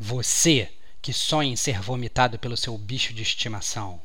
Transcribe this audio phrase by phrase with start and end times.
[0.00, 0.68] Você
[1.02, 4.00] que sonha em ser vomitado pelo seu bicho de estimação.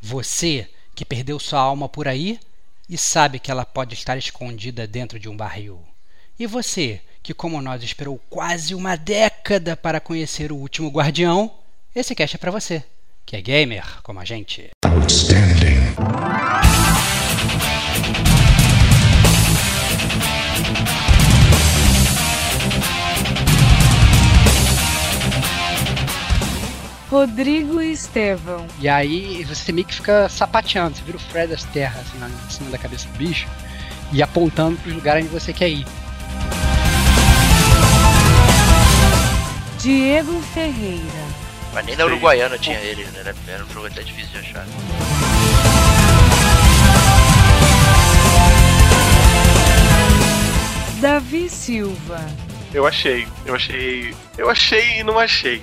[0.00, 2.40] Você que perdeu sua alma por aí
[2.88, 5.80] e sabe que ela pode estar escondida dentro de um barril.
[6.38, 11.52] E você que, como nós, esperou quase uma década para conhecer o último guardião,
[11.94, 12.84] esse cast é para você,
[13.24, 14.70] que é gamer como a gente.
[14.84, 15.94] Outstanding.
[27.16, 28.66] Rodrigo e Estevão.
[28.78, 32.28] E aí você meio que fica sapateando, você vira o Fred das terras assim, na,
[32.28, 33.48] em cima da cabeça do bicho
[34.12, 35.86] e apontando para os lugares onde você quer ir.
[39.78, 41.00] Diego Ferreira.
[41.72, 43.20] Mas nem na Uruguaiana tinha ele, né?
[43.20, 44.66] Era, era um jogo até difícil de achar.
[51.00, 52.20] Davi Silva.
[52.74, 54.14] Eu achei, eu achei.
[54.36, 55.62] Eu achei e não achei.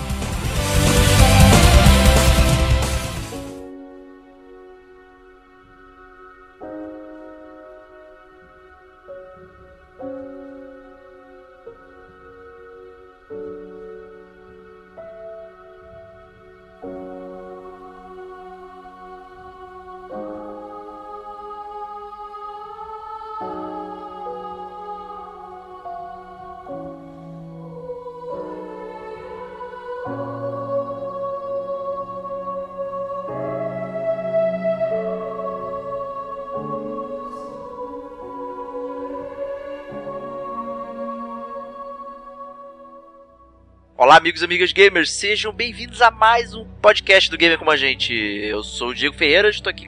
[44.11, 47.77] Olá, amigos e amigas gamers, sejam bem-vindos a mais um podcast do Gamer Como a
[47.77, 48.13] Gente.
[48.13, 49.87] Eu sou o Diego Ferreira, estou aqui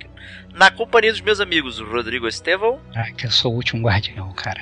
[0.53, 2.79] na companhia dos meus amigos, o Rodrigo Estevão.
[2.95, 4.61] Ah, que eu sou o último guardião, cara.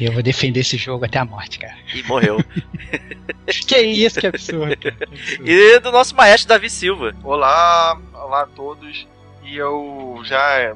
[0.02, 1.76] eu vou defender esse jogo até a morte, cara.
[1.94, 2.38] E morreu.
[3.68, 4.74] que isso, que absurdo.
[4.78, 5.46] que absurdo.
[5.46, 7.14] E do nosso maestro Davi Silva.
[7.22, 9.06] Olá, olá a todos.
[9.44, 10.74] E eu já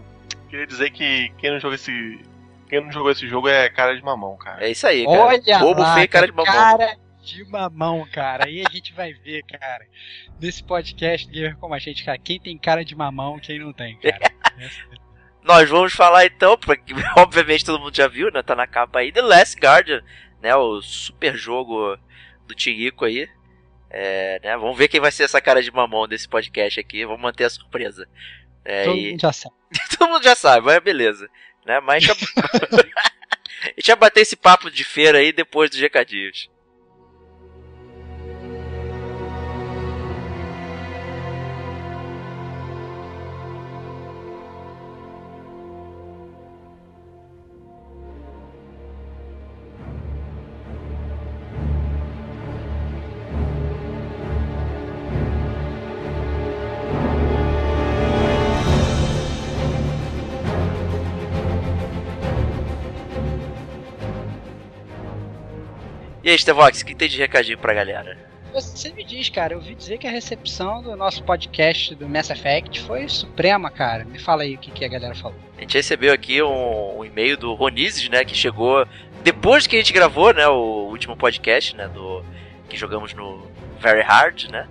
[0.50, 2.20] queria dizer que quem não jogou esse.
[2.68, 4.62] Quem não jogou esse jogo é cara de mamão, cara.
[4.62, 5.20] É isso aí, cara.
[5.20, 6.52] Olha Bobo lá, feio, cara de mamão.
[6.52, 8.46] Cara de mamão, cara.
[8.46, 9.86] Aí a gente vai ver, cara,
[10.40, 13.96] nesse podcast Gamer como a gente, cara, quem tem cara de mamão, quem não tem,
[13.98, 14.18] cara.
[15.42, 18.42] Nós vamos falar então, porque obviamente todo mundo já viu, né?
[18.42, 20.02] Tá na capa aí, The Last Guardian,
[20.40, 20.54] né?
[20.54, 21.96] O super jogo
[22.46, 23.28] do Tirico aí.
[23.92, 27.04] É, né, vamos ver quem vai ser essa cara de mamão desse podcast aqui.
[27.04, 28.06] Vamos manter a surpresa.
[28.64, 29.10] É, Todo e...
[29.10, 29.54] mundo já sabe.
[29.98, 31.28] todo mundo já sabe, mas beleza.
[31.64, 31.80] Né?
[31.80, 32.14] Mas a
[33.76, 36.48] gente vai bater esse papo de feira aí depois dos recadinhos.
[66.30, 68.16] E aí, Stevox, o que tem de recadinho pra galera?
[68.52, 72.30] Você me diz, cara, eu ouvi dizer que a recepção do nosso podcast do Mass
[72.30, 74.04] Effect foi suprema, cara.
[74.04, 75.36] Me fala aí o que, que a galera falou.
[75.58, 78.86] A gente recebeu aqui um, um e-mail do Ronizes, né, que chegou
[79.24, 82.22] depois que a gente gravou, né, o último podcast, né, do
[82.68, 84.68] que jogamos no Very Hard, né?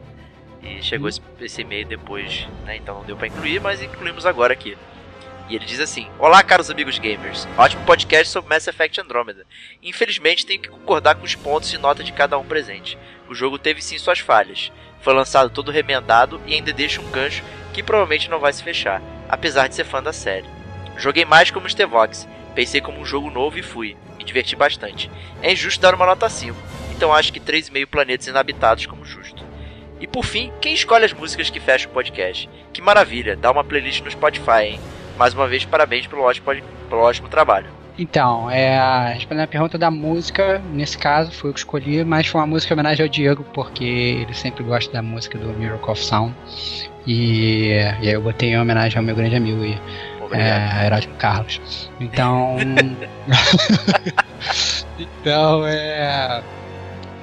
[0.64, 2.78] E chegou esse, esse e-mail depois, né?
[2.78, 4.78] Então não deu pra incluir, mas incluímos agora aqui.
[5.50, 7.48] E ele diz assim: Olá, caros amigos gamers.
[7.58, 9.48] Ótimo podcast sobre Mass Effect Andromeda.
[9.82, 12.98] Infelizmente, tenho que concordar com os pontos e nota de cada um presente.
[13.28, 14.72] O jogo teve sim suas falhas.
[15.02, 17.44] Foi lançado todo remendado e ainda deixa um gancho
[17.74, 20.46] que provavelmente não vai se fechar, apesar de ser fã da série.
[20.98, 23.98] Joguei mais como Stevox, pensei como um jogo novo e fui.
[24.20, 25.10] Me diverti bastante.
[25.42, 26.56] É injusto dar uma nota 5,
[26.92, 29.44] então acho que 3,5 planetas inabitados como justo.
[30.00, 32.48] E por fim, quem escolhe as músicas que fecham o podcast?
[32.72, 34.80] Que maravilha, dá uma playlist no Spotify, hein?
[35.20, 36.46] Mais uma vez, parabéns pelo ótimo,
[36.90, 37.68] pelo ótimo trabalho.
[37.98, 42.40] Então, é, respondendo a pergunta da música, nesse caso foi eu que escolhi, mas foi
[42.40, 46.02] uma música em homenagem ao Diego, porque ele sempre gosta da música do Miracle of
[46.02, 46.34] Sound.
[47.06, 47.72] E,
[48.02, 49.78] e aí eu botei em homenagem ao meu grande amigo aí,
[50.32, 51.92] é, Carlos.
[52.00, 52.56] Então.
[54.98, 56.42] então, é.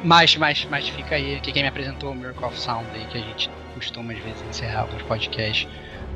[0.05, 3.17] Mas, mas, mas fica aí, que quem me apresentou o Miracle of Sound aí, que
[3.17, 5.67] a gente costuma às vezes encerrar os podcasts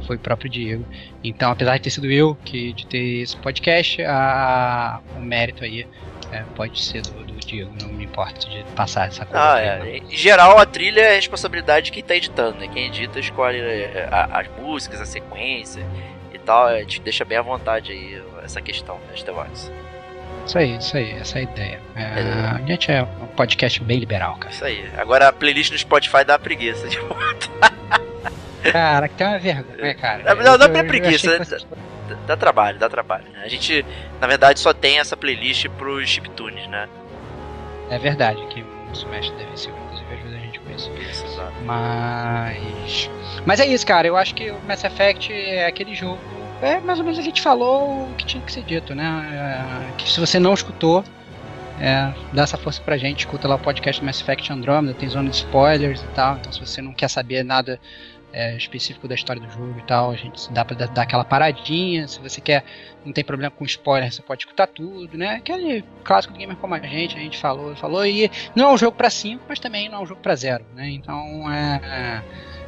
[0.07, 0.85] foi o próprio Diego.
[1.23, 5.87] Então, apesar de ter sido eu que de ter esse podcast, a, o mérito aí
[6.33, 9.55] é, pode ser do, do Diego, não me importa de passar essa coisa.
[9.55, 9.99] Ah, é.
[9.99, 12.69] Em geral, a trilha é a responsabilidade de quem tá editando, né?
[12.69, 15.85] Quem edita escolhe é, a, as músicas, a sequência
[16.33, 16.67] e tal.
[16.67, 19.71] A gente deixa bem à vontade aí essa questão, né, Stevox?
[20.47, 21.81] Isso aí, isso aí, essa é a ideia.
[21.95, 24.53] É, a gente é um podcast bem liberal, cara.
[24.53, 24.91] Isso aí.
[24.97, 27.70] Agora a playlist no Spotify dá preguiça de botar.
[28.73, 30.35] Cara, que tem uma vergonha, cara.
[30.35, 31.39] Não, não, não é preguiça.
[31.39, 33.25] Dá, dá, trabalho, dá trabalho.
[33.33, 33.43] Né?
[33.45, 33.85] A gente,
[34.21, 36.89] na verdade, só tem essa playlist pros chiptunes, né?
[37.91, 40.91] É verdade, que o Smash Defensivo, inclusive, ajuda a gente com isso.
[41.11, 41.53] Isso, exato.
[41.65, 43.11] Mas.
[43.45, 44.07] Mas é isso, cara.
[44.07, 46.19] Eu acho que o Mass Effect é aquele jogo.
[46.63, 49.89] É mais ou menos a gente falou o que tinha que ser dito, né?
[49.91, 51.03] É, que se você não escutou,
[51.81, 55.09] é, dá essa força pra gente, escuta lá o podcast do Mass Effect Andromeda, tem
[55.09, 56.37] zona de spoilers e tal.
[56.37, 57.81] Então, se você não quer saber nada
[58.33, 62.07] é, específico da história do jogo e tal, a gente dá pra dar aquela paradinha.
[62.07, 62.65] Se você quer,
[63.05, 65.37] não tem problema com spoiler, você pode escutar tudo, né?
[65.37, 68.07] Aquele clássico do gamer como a gente, a gente falou, falou.
[68.07, 70.65] E não é um jogo para 5, mas também não é um jogo para 0,
[70.75, 70.89] né?
[70.91, 72.23] Então é,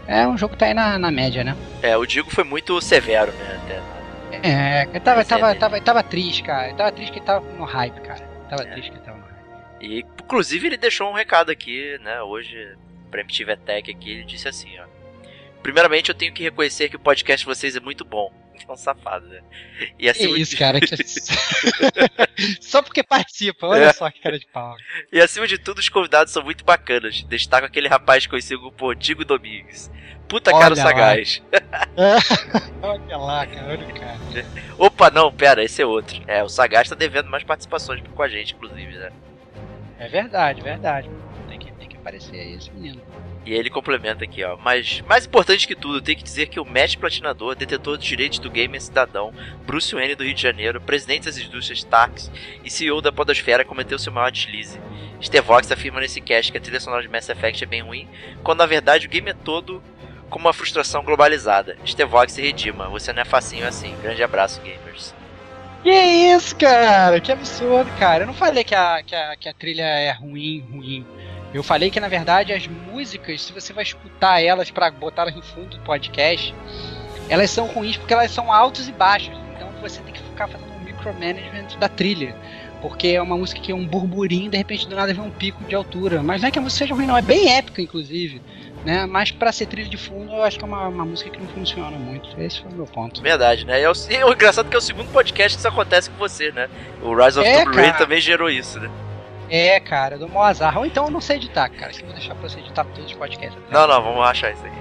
[0.06, 1.56] é um jogo que tá aí na, na média, né?
[1.82, 3.60] É, o Digo foi muito severo, né?
[3.64, 4.02] Até.
[4.42, 6.70] É, eu tava, tava, tava, tava triste, cara.
[6.70, 8.20] Eu tava triste que ele tava no hype, cara.
[8.20, 8.72] Eu tava é.
[8.72, 9.32] triste que ele tava no hype.
[9.80, 12.22] E, inclusive, ele deixou um recado aqui, né?
[12.22, 12.76] Hoje,
[13.10, 15.01] Primitive Attack aqui, ele disse assim, ó.
[15.62, 18.32] Primeiramente, eu tenho que reconhecer que o podcast de vocês é muito bom.
[18.68, 19.40] É um safado, né?
[19.98, 20.56] E assim, que isso, de...
[20.56, 20.78] cara.
[22.60, 23.92] só porque participa, olha é.
[23.92, 24.76] só que cara de pau.
[25.12, 27.22] E acima de tudo, os convidados são muito bacanas.
[27.24, 29.90] Destaco aquele rapaz conhecido como Digo Domingues.
[30.28, 31.42] Puta olha cara sagaz.
[32.82, 34.18] olha lá, cara, olha o cara.
[34.78, 36.22] Opa, não, pera, esse é outro.
[36.26, 39.12] É, o Sagaz tá devendo mais participações com a gente, inclusive, né?
[39.98, 41.10] É verdade, verdade.
[41.48, 43.02] Tem que, tem que aparecer aí esse menino.
[43.44, 44.56] E ele complementa aqui, ó.
[44.56, 48.38] Mas mais importante que tudo, tem que dizer que o Matt Platinador, detetor de direitos
[48.38, 49.32] do gamer cidadão,
[49.66, 52.30] Bruce Wayne do Rio de Janeiro, presidente das indústrias Starks
[52.64, 54.80] e CEO da Podosfera, cometeu seu maior deslize.
[55.20, 58.08] Stevox afirma nesse cast que a trilha sonora de Mass Effect é bem ruim,
[58.42, 59.82] quando na verdade o game é todo
[60.30, 61.76] com uma frustração globalizada.
[61.84, 63.94] Stevox se redima, você não é facinho assim.
[64.02, 65.14] Grande abraço, gamers.
[65.82, 67.20] Que isso, cara?
[67.20, 68.22] Que absurdo, cara.
[68.22, 71.04] Eu não falei que a, que a, que a trilha é ruim, ruim.
[71.52, 75.42] Eu falei que na verdade as músicas, se você vai escutar elas para botar no
[75.42, 76.54] fundo do podcast,
[77.28, 79.34] elas são ruins porque elas são altos e baixos.
[79.54, 82.34] Então você tem que ficar fazendo um micromanagement da trilha.
[82.80, 85.62] Porque é uma música que é um burburinho, de repente do nada vem um pico
[85.64, 86.20] de altura.
[86.20, 88.42] Mas não é que a música seja ruim, não, é bem épica, inclusive.
[88.84, 89.06] Né?
[89.06, 91.46] Mas para ser trilha de fundo, eu acho que é uma, uma, música que não
[91.46, 92.28] funciona muito.
[92.40, 93.22] Esse foi o meu ponto.
[93.22, 93.80] Verdade, né?
[93.80, 96.10] E é o, e o engraçado é que é o segundo podcast que isso acontece
[96.10, 96.68] com você, né?
[97.00, 98.90] O Rise of é, Tomb Raider também gerou isso, né?
[99.54, 100.78] É, cara, do azar.
[100.78, 101.92] Ou então eu não sei editar, cara.
[101.92, 103.62] Que eu vou deixar pra você editar todos os podcasts.
[103.70, 104.72] Não, não, vamos achar isso aí.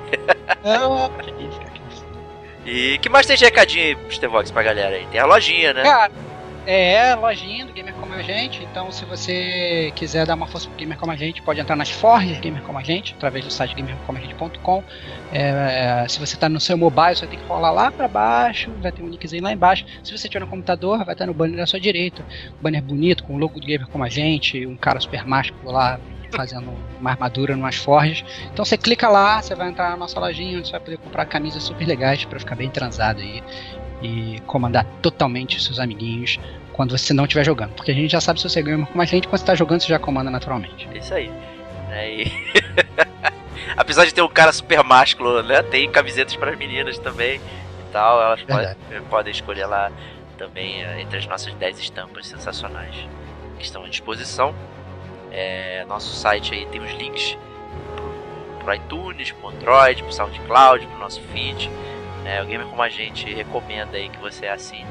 [0.64, 1.72] não, que isso, cara.
[2.66, 5.06] E que mais tem de recadinho aí, Stevox, pra galera aí?
[5.08, 5.84] Tem a lojinha, né?
[5.84, 6.12] Cara,
[6.66, 8.64] é, lojinha do Gamer Como a Gente.
[8.64, 11.90] Então, se você quiser dar uma força pro Gamer Como a Gente, pode entrar nas
[11.90, 14.84] forjas Gamer Como a Gente, através do site gamercomagente.com.
[15.32, 18.72] É, é, se você está no seu mobile, você tem que rolar lá para baixo,
[18.82, 19.86] vai ter um linkzinho lá embaixo.
[20.04, 22.24] Se você tiver no computador, vai estar no banner da sua direita.
[22.62, 26.00] banner bonito, com o logo do Gamer Como a Gente, um cara super mágico lá
[26.32, 28.24] fazendo uma armadura numas forjas.
[28.52, 31.26] Então você clica lá, você vai entrar na nossa lojinha, onde você vai poder comprar
[31.26, 33.44] camisas super legais para ficar bem transado aí
[34.02, 36.40] e comandar totalmente seus amiguinhos
[36.74, 37.74] quando você não estiver jogando.
[37.74, 39.82] Porque a gente já sabe se você ganha com a gente, quando você está jogando,
[39.82, 40.88] você já comanda naturalmente.
[40.94, 41.32] É isso aí.
[41.92, 42.32] É, e...
[43.78, 45.62] Apesar de ter um cara super másculo, né?
[45.62, 48.22] Tem camisetas para as meninas também e tal.
[48.22, 48.76] Elas podem,
[49.10, 49.92] podem, escolher lá
[50.38, 52.96] também eh, entre as nossas 10 estampas sensacionais
[53.58, 54.56] que estão à disposição.
[55.32, 57.38] É, nosso site aí tem os links
[57.96, 61.70] pro, pro iTunes, pro Android, pro SoundCloud, pro nosso feed
[62.24, 62.42] né?
[62.42, 64.86] O Gamer Como a Gente recomenda aí que você assine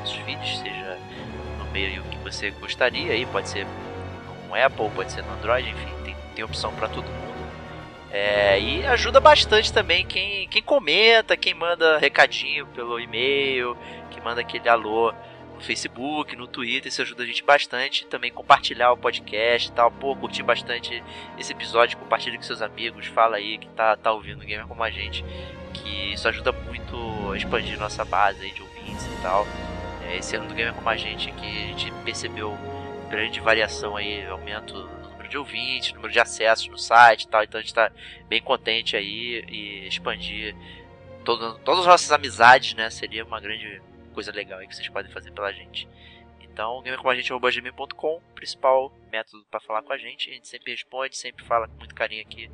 [0.00, 0.98] nossos vídeos, seja
[1.58, 3.66] no meio que você gostaria, aí pode ser
[4.48, 7.26] no Apple, pode ser no Android, enfim, tem, tem opção para todo mundo.
[8.10, 13.76] É, e ajuda bastante também quem, quem comenta, quem manda recadinho pelo e-mail,
[14.10, 15.12] que manda aquele alô
[15.56, 18.06] no Facebook, no Twitter, isso ajuda a gente bastante.
[18.06, 19.90] Também compartilhar o podcast e tal.
[19.90, 21.02] Pô, curti bastante
[21.38, 24.90] esse episódio, compartilha com seus amigos, fala aí que tá, tá ouvindo Gamer como a
[24.90, 25.24] gente
[25.74, 26.96] que isso ajuda muito
[27.32, 29.46] a expandir nossa base de ouvintes e tal.
[30.08, 32.56] É, esse ano do Gamer Como a Gente aqui, a gente percebeu
[33.10, 37.42] grande variação aí, aumento no número de ouvintes, número de acessos no site e tal,
[37.42, 37.90] então a gente está
[38.28, 40.54] bem contente aí e expandir
[41.24, 43.80] todo, todas as nossas amizades, né, seria uma grande
[44.16, 45.86] coisa legal aí que vocês podem fazer pela gente.
[46.40, 50.30] Então, gamercomagente.com, principal método para falar com a gente.
[50.30, 52.50] A gente sempre responde, sempre fala com muito carinho aqui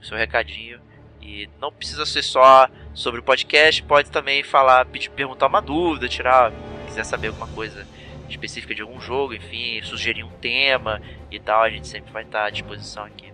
[0.00, 0.80] o seu recadinho.
[1.22, 6.08] E não precisa ser só sobre o podcast, pode também falar, pedir, perguntar uma dúvida,
[6.08, 6.52] tirar,
[6.86, 7.86] quiser saber alguma coisa
[8.28, 12.46] específica de algum jogo, enfim, sugerir um tema e tal, a gente sempre vai estar
[12.46, 13.25] à disposição aqui.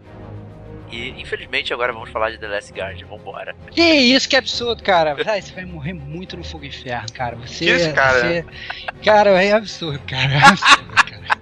[0.92, 3.56] E infelizmente agora vamos falar de The Last Guardian, vambora.
[3.70, 5.14] Que isso, que absurdo, cara.
[5.14, 7.34] Você vai morrer muito no fogo inferno, cara.
[7.36, 7.64] Você.
[7.64, 8.20] Que esse cara?
[8.20, 8.44] Você...
[9.02, 10.34] Cara, é absurdo, cara.
[10.34, 11.38] É absurdo, cara.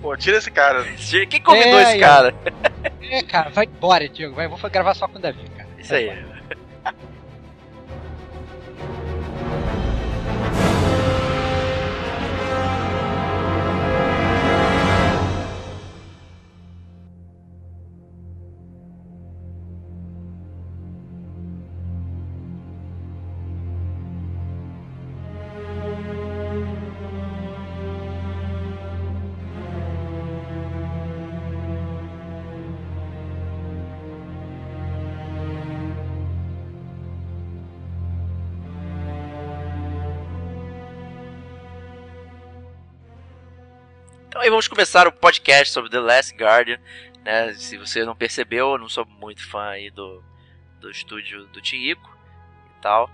[0.00, 0.84] Pô, tira esse cara.
[1.28, 2.34] Quem convidou É, esse aí, cara?
[3.02, 4.34] É, cara, vai embora, Diego.
[4.34, 5.68] Vai, vou gravar só com o Davi, cara.
[5.76, 6.29] Isso aí.
[44.60, 46.78] Vamos começar o podcast sobre The Last Guardian.
[47.24, 47.54] Né?
[47.54, 50.22] Se você não percebeu, eu não sou muito fã aí do,
[50.78, 52.14] do estúdio do Tinico
[52.76, 53.08] e tal.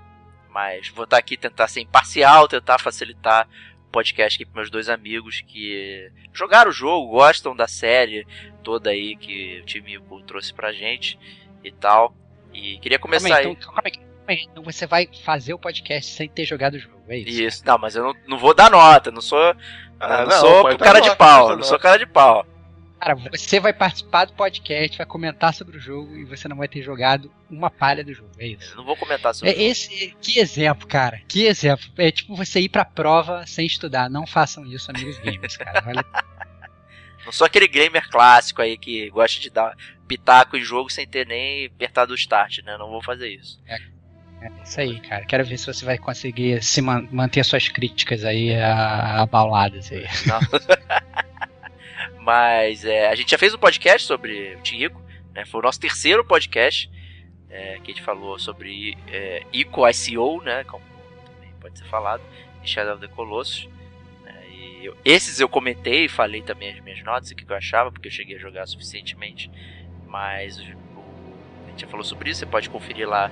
[0.51, 3.49] Mas vou estar aqui tentar ser imparcial, tentar facilitar
[3.87, 8.27] o podcast aqui para meus dois amigos que jogaram o jogo, gostam da série
[8.65, 11.17] toda aí que o Timico trouxe pra gente
[11.63, 12.13] e tal.
[12.53, 13.53] E queria começar aí, aí.
[13.53, 13.73] então,
[14.35, 17.43] Então você vai fazer o podcast sem ter jogado o jogo, é isso?
[17.43, 19.55] Isso, não, mas eu não, não vou dar nota, não sou.
[19.99, 22.47] Ah, não, não, sou dar cara de pau, não sou cara de pau.
[22.99, 26.67] Cara, você vai participar do podcast, vai comentar sobre o jogo e você não vai
[26.67, 28.73] ter jogado uma palha do jogo, é isso.
[28.73, 31.21] Eu não vou comentar sobre É esse, que exemplo, cara.
[31.29, 31.87] Que exemplo.
[31.99, 34.09] É tipo você ir pra prova sem estudar.
[34.09, 35.81] Não façam isso, amigos gamers, cara.
[35.83, 36.01] Vale
[37.25, 41.27] Não sou aquele gamer clássico aí que gosta de dar pitaco em jogo sem ter
[41.27, 42.79] nem apertado o start, né?
[42.79, 43.61] Não vou fazer isso.
[43.67, 43.79] É
[44.65, 45.25] isso aí, cara.
[45.25, 50.07] Quero ver se você vai conseguir se man- manter suas críticas aí a- abaladas aí.
[52.21, 55.01] Mas é, a gente já fez um podcast sobre o Tinico,
[55.35, 55.45] né?
[55.45, 56.91] Foi o nosso terceiro podcast
[57.49, 60.65] é, que a gente falou sobre é, ICO ICO, né?
[60.65, 60.83] Como
[61.61, 62.23] pode ser falado,
[62.63, 63.69] e Shadow of the Colossus.
[64.25, 67.57] né, e eu- esses eu comentei e falei também as minhas notas, o que eu
[67.57, 69.51] achava, porque eu cheguei a jogar suficientemente.
[70.07, 70.63] Mas o-
[71.67, 73.31] a gente já falou sobre isso, você pode conferir lá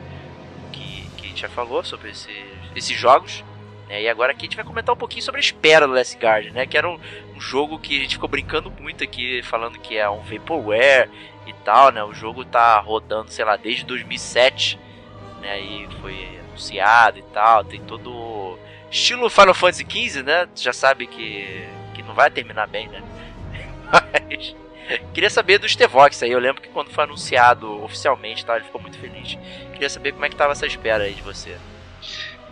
[1.35, 3.45] gente já falou sobre esse- esses jogos.
[3.89, 6.17] né, e agora aqui a gente vai comentar um pouquinho sobre a espera do Last
[6.17, 6.67] Guardian, né?
[6.67, 6.99] Que era um,
[7.37, 11.11] um jogo que a gente ficou brincando muito aqui, falando que é um Vaporware
[11.47, 12.03] e tal, né?
[12.03, 14.79] O jogo tá rodando, sei lá, desde 2007,
[15.43, 15.61] né?
[15.61, 18.59] E foi anunciado e tal, tem todo
[18.91, 20.47] estilo Final Fantasy XV, né?
[20.47, 23.03] Tu já sabe que, que não vai terminar bem, né?
[23.93, 24.57] Mas
[25.13, 28.81] queria saber do Stevox aí, eu lembro que quando foi anunciado oficialmente, tá, ele ficou
[28.81, 29.39] muito feliz.
[29.73, 31.57] Queria saber como é que tava essa espera aí de você.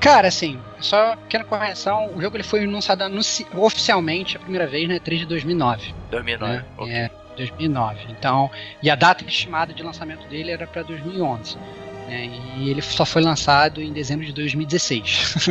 [0.01, 2.11] Cara, assim, só pequena correção.
[2.15, 5.95] O jogo ele foi anunciado anunci- oficialmente a primeira vez na E3 de 2009.
[6.11, 6.53] 2009.
[6.55, 6.65] né?
[6.77, 6.93] ok.
[6.93, 8.07] É, 2009.
[8.11, 8.51] Então,
[8.83, 11.57] e a data estimada de lançamento dele era para 2011.
[12.09, 12.29] né?
[12.57, 15.49] E ele só foi lançado em dezembro de 2016.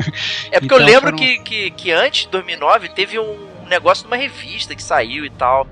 [0.52, 4.04] É porque eu Então lembro foram- que, que, que antes de 2009 teve um negócio
[4.04, 5.66] numa revista que saiu e tal.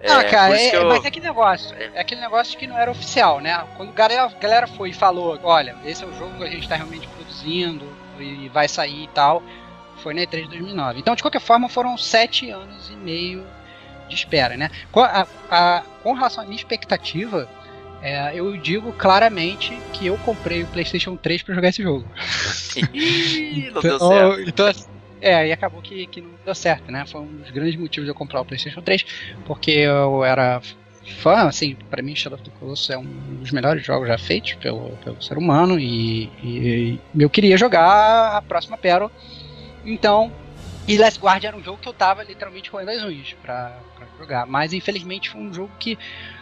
[0.00, 1.74] É, ah, cara, é, que eu- mas é aquele negócio.
[1.76, 1.90] É.
[1.94, 3.64] É aquele negócio que não era oficial, né?
[3.76, 6.50] Quando a galera, a galera foi e falou, olha, esse é o jogo que a
[6.50, 7.84] gente tá realmente produzindo
[8.18, 9.42] e vai sair e tal,
[10.02, 11.00] foi na E3 de 2009.
[11.00, 13.46] Então, de qualquer forma, foram sete anos e meio
[14.08, 14.70] de espera, né?
[14.92, 17.48] Com, a- a- com relação à minha expectativa,
[18.02, 22.06] é, eu digo claramente que eu comprei o PlayStation 3 para jogar esse jogo.
[22.92, 24.48] Ih, não deu Então, certo.
[24.48, 24.86] então, assim,
[25.20, 27.04] é, e acabou que, que não deu certo, né?
[27.06, 29.04] Foi um dos grandes motivos de eu comprar o PlayStation 3,
[29.44, 30.60] porque eu era
[31.18, 33.04] fã, assim, pra mim Shadow of the Colossus é um
[33.40, 38.42] dos melhores jogos já feitos pelo, pelo ser humano e, e eu queria jogar a
[38.42, 39.10] próxima pérola.
[39.84, 40.32] Então,
[40.88, 44.06] e Last Guard era um jogo que eu tava literalmente roendo as unhas pra, pra
[44.18, 45.98] jogar, mas infelizmente foi um jogo que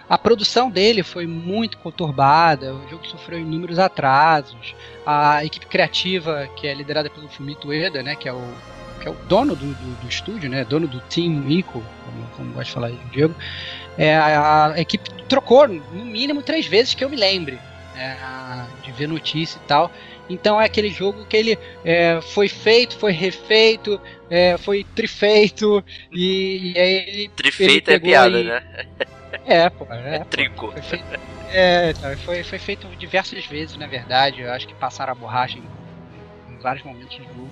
[0.09, 4.75] a produção dele foi muito conturbada, o jogo sofreu inúmeros atrasos,
[5.07, 8.43] a equipe criativa que é liderada pelo Fumito Ueda, né, que é o
[9.01, 12.53] que é o dono do, do, do estúdio, né, dono do Team Ico, como, como
[12.53, 13.35] gosta de falar o Diego,
[13.99, 17.59] é, a, a equipe trocou no mínimo três vezes que eu me lembre
[17.97, 18.17] é,
[18.83, 19.91] de ver notícia e tal.
[20.29, 26.73] Então é aquele jogo que ele é, foi feito, foi refeito, é, foi trifeito e,
[26.75, 28.63] e aí ele Trifeito ele é piada, e- né?
[29.47, 30.25] É, pô, é, É.
[30.73, 31.05] Foi feito,
[31.53, 34.41] é, então, foi, foi feito diversas vezes, na verdade.
[34.41, 35.63] Eu acho que passaram a borracha em,
[36.55, 37.51] em vários momentos do jogo.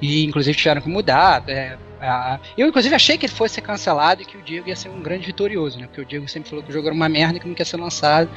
[0.00, 1.42] E inclusive tiveram que mudar.
[1.48, 4.76] é, a- eu, inclusive, achei que ele fosse ser cancelado e que o Diego ia
[4.76, 5.86] ser um grande vitorioso, né?
[5.86, 7.78] Porque o Diego sempre falou que o jogo era uma merda, que não quer ser
[7.78, 8.28] lançado.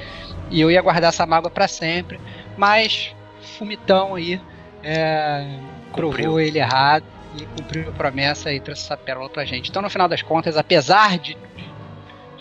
[0.50, 2.20] E eu ia guardar essa mágoa pra sempre.
[2.56, 3.13] Mas,
[3.58, 4.39] fumitão aí,
[4.82, 5.60] é,
[5.91, 7.03] provou ele errado.
[7.38, 9.70] e cumpriu a promessa e trouxe essa pérola pra gente.
[9.70, 11.38] Então, no final das contas, apesar de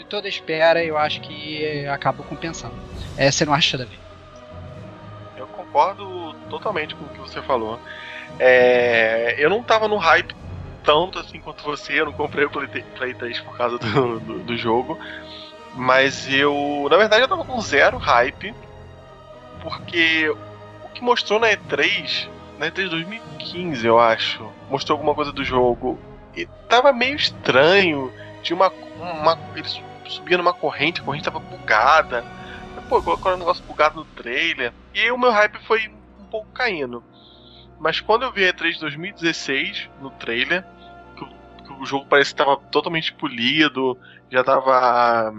[0.07, 2.75] toda espera, eu acho que acabou compensando.
[3.17, 3.99] É, você não acha, Davi?
[5.37, 7.79] Eu concordo totalmente com o que você falou.
[8.39, 10.35] É, eu não tava no hype
[10.87, 14.39] tanto assim quanto você, eu não comprei o Play, Play 3 por causa do, do,
[14.39, 14.99] do, jogo.
[15.75, 18.55] Mas eu, na verdade, eu tava com zero hype,
[19.61, 20.31] porque
[20.85, 25.99] o que mostrou na E3, na E3 2015, eu acho, mostrou alguma coisa do jogo.
[26.35, 28.73] E tava meio estranho, tinha uma.
[28.99, 32.25] uma eles subiam numa corrente, a corrente tava bugada.
[32.89, 34.73] Pô, colocaram um negócio bugado no trailer.
[34.95, 35.89] E o meu hype foi
[36.21, 37.03] um pouco caindo.
[37.81, 40.65] Mas quando eu vi a E3 2016 no trailer,
[41.17, 43.99] que o jogo parece que estava totalmente polido,
[44.31, 45.33] já estava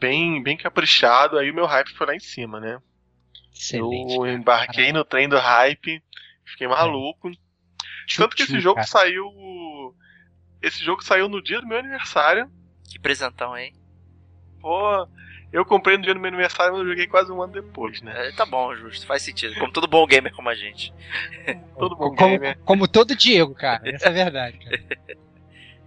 [0.00, 2.80] bem, bem caprichado, aí o meu hype foi lá em cima, né?
[3.54, 4.98] Excelente, eu embarquei cara.
[4.98, 6.02] no trem do hype,
[6.44, 7.28] fiquei maluco.
[7.28, 7.32] É.
[8.16, 8.86] Tanto que esse jogo cara.
[8.86, 9.24] saiu.
[10.60, 12.50] Esse jogo saiu no dia do meu aniversário.
[12.90, 13.74] Que presentão, hein?
[14.62, 15.08] Pô,
[15.52, 18.28] eu comprei no dia do meu aniversário, mas eu joguei quase um ano depois, né?
[18.28, 19.54] É, tá bom, justo, faz sentido.
[19.58, 20.94] Como todo bom gamer como a gente.
[21.78, 22.58] todo bom como, gamer.
[22.64, 23.82] Como todo Diego, cara.
[23.84, 24.78] Essa é a verdade, cara.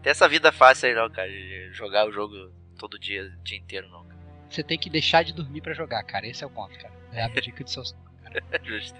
[0.03, 3.58] Tem essa vida fácil aí não, cara, de jogar o jogo todo dia, o dia
[3.58, 4.20] inteiro não, cara.
[4.48, 6.27] Você tem que deixar de dormir para jogar, cara.
[6.27, 6.94] Esse é o ponto, cara.
[7.12, 7.82] É a dica de seu
[8.24, 8.44] cara.
[8.63, 9.00] Justo.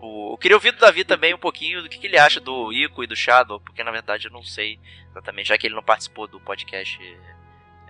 [0.00, 2.72] O, eu queria ouvir do Davi também um pouquinho do que, que, ele acha do
[2.72, 4.78] Ico e do Shadow, porque na verdade eu não sei
[5.10, 6.98] exatamente, já que ele não participou do podcast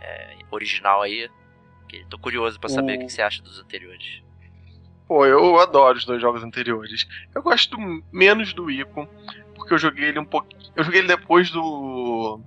[0.01, 1.31] é, original aí.
[1.89, 2.97] Que tô curioso para saber o...
[2.97, 4.23] o que você acha dos anteriores.
[5.07, 7.07] Pô, eu adoro os dois jogos anteriores.
[7.35, 7.77] Eu gosto
[8.13, 9.09] menos do Ico,
[9.55, 10.61] porque eu joguei ele um pouquinho.
[10.75, 12.41] Eu joguei ele depois do.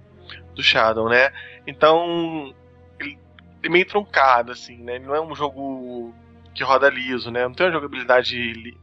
[0.53, 1.31] do Shadow, né?
[1.65, 2.53] Então.
[2.99, 3.17] Ele
[3.63, 4.95] é meio truncado, assim, né?
[4.95, 6.13] Ele não é um jogo
[6.53, 7.43] que roda liso, né?
[7.43, 8.77] Não tem uma jogabilidade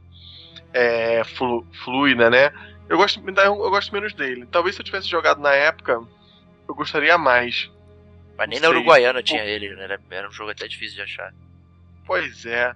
[0.72, 2.52] é, flu, fluida, né?
[2.88, 4.46] Eu gosto, eu gosto menos dele.
[4.46, 6.00] Talvez se eu tivesse jogado na época,
[6.68, 7.70] eu gostaria mais.
[8.36, 9.98] Mas nem na Uruguaiana tinha ele, né?
[10.10, 11.32] Era um jogo até difícil de achar.
[12.04, 12.74] Pois é.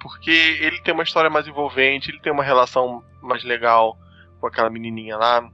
[0.00, 3.98] Porque ele tem uma história mais envolvente, ele tem uma relação mais legal
[4.40, 5.50] com aquela menininha lá.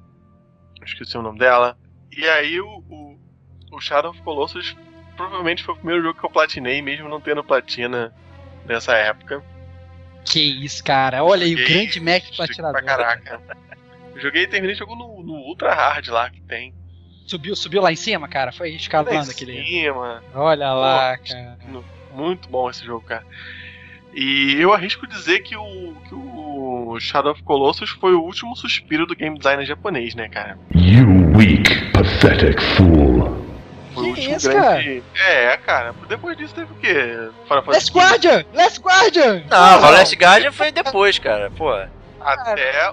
[0.84, 1.76] Esqueci o nome dela.
[2.12, 3.18] E aí o, o,
[3.72, 4.76] o Shadow of Colossus
[5.16, 8.14] provavelmente foi o primeiro jogo que eu platinei, mesmo não tendo platina
[8.66, 9.42] nessa época.
[10.24, 11.24] Que isso, cara.
[11.24, 12.82] Olha aí, o grande Mac platinador.
[12.82, 13.40] Pra caraca.
[14.14, 16.74] Eu joguei e terminei jogo no, no Ultra Hard lá que tem.
[17.26, 18.52] Subiu, subiu lá em cima, cara?
[18.52, 19.54] Foi escalando aquele.
[19.54, 20.22] Lá em cima.
[20.34, 21.58] Olha lá, cara.
[22.14, 23.24] Muito bom esse jogo, cara.
[24.14, 29.06] E eu arrisco dizer que o, que o Shadow of Colossus foi o último suspiro
[29.06, 30.56] do game designer japonês, né, cara?
[30.72, 33.44] You weak, pathetic fool.
[33.92, 35.02] Foi que o último isso, grande.
[35.14, 35.28] Cara?
[35.28, 35.94] É, cara.
[36.08, 37.30] Depois disso teve o quê?
[37.66, 38.44] Last Guardian!
[38.52, 39.42] Last Guardian!
[39.50, 41.50] Não, o Last Guardian foi depois, cara.
[41.50, 41.72] Pô.
[42.20, 42.92] Até.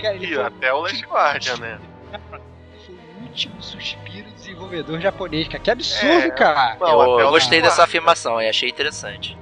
[0.00, 1.78] Cara, e, até o Last Guardian, né?
[3.32, 5.58] Último suspiro do desenvolvedor japonês, cara.
[5.58, 6.76] Que absurdo, é, cara.
[6.78, 9.38] Não, eu, eu gostei dessa afirmação e achei interessante.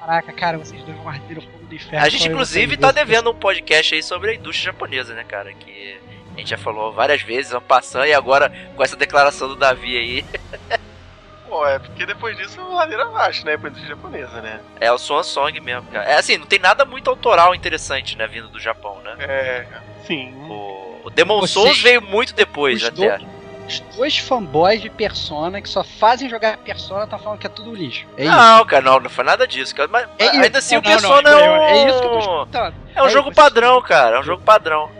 [0.00, 2.02] Caraca, cara, vocês dois vão arder o fogo do inferno.
[2.02, 5.52] A gente, inclusive, tá devendo um podcast aí sobre a indústria japonesa, né, cara?
[5.52, 6.00] Que
[6.34, 9.98] a gente já falou várias vezes, vamos passando, e agora com essa declaração do Davi
[9.98, 10.24] aí.
[11.46, 14.60] Pô, é porque depois disso é ladeira abaixo, né, pra indústria japonesa, né?
[14.80, 16.08] É o Swan Song mesmo, cara.
[16.08, 19.14] É assim, não tem nada muito autoral interessante, né, vindo do Japão, né?
[19.20, 19.66] É,
[20.06, 20.34] sim.
[20.48, 21.52] O, o Demon Você...
[21.52, 23.18] Souls veio muito depois, até.
[23.18, 23.34] Do
[23.66, 27.74] os dois fanboys de Persona que só fazem jogar Persona estão falando que é tudo
[27.74, 28.06] lixo.
[28.16, 28.66] É não, isso.
[28.66, 29.74] cara, não, não foi nada disso.
[29.74, 29.88] Cara.
[29.88, 31.62] Mas é ainda assim, o Persona não, não, é, um...
[31.62, 32.74] é isso que eu tô escutando.
[32.94, 34.16] É um jogo padrão, cara.
[34.16, 34.90] É um jogo padrão.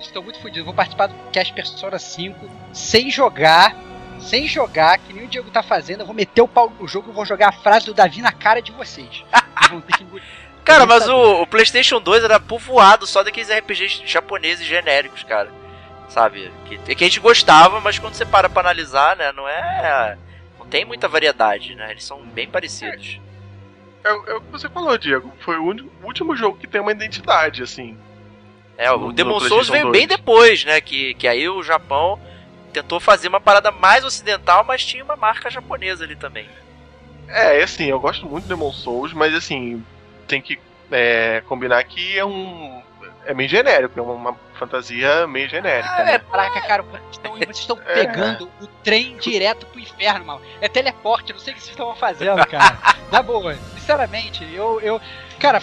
[0.00, 0.64] Estou muito fodido.
[0.64, 3.76] Vou participar do Cast Persona 5 sem jogar.
[4.18, 6.00] Sem jogar, que nem o Diego tá fazendo.
[6.00, 8.32] Eu vou meter o pau no jogo e vou jogar a frase do Davi na
[8.32, 9.24] cara de vocês.
[9.70, 10.06] vão ter que
[10.64, 15.50] Cara, mas o, o, PlayStation 2 era povoado só daqueles RPGs japoneses genéricos, cara
[16.10, 16.52] sabe?
[16.66, 20.18] Que, que a gente gostava, mas quando você para pra analisar, né, não é.
[20.58, 21.90] Não tem muita variedade, né?
[21.92, 23.18] Eles são bem parecidos.
[24.04, 25.32] É, é, é o que você falou, Diego.
[25.40, 27.96] Foi o, único, o, último jogo que tem uma identidade, assim.
[28.76, 29.92] É, o Demon Souls veio 2.
[29.92, 30.80] bem depois, né?
[30.80, 32.20] Que, que aí o Japão
[32.72, 36.48] tentou fazer uma parada mais ocidental, mas tinha uma marca japonesa ali também.
[37.28, 39.84] É, assim, eu gosto muito do Demon Souls, mas assim,
[40.30, 40.58] tem que
[40.92, 42.80] é, combinar que é um.
[43.26, 45.92] É meio genérico, é uma fantasia meio genérica.
[45.92, 46.14] Ah, né?
[46.14, 47.94] É, caraca, cara, vocês estão, vocês estão é.
[47.94, 50.40] pegando o trem direto pro inferno, mal.
[50.60, 52.78] É teleporte, eu não sei o que vocês estão fazendo, cara.
[53.10, 54.80] Na boa, sinceramente, eu.
[54.80, 55.00] eu
[55.38, 55.60] cara,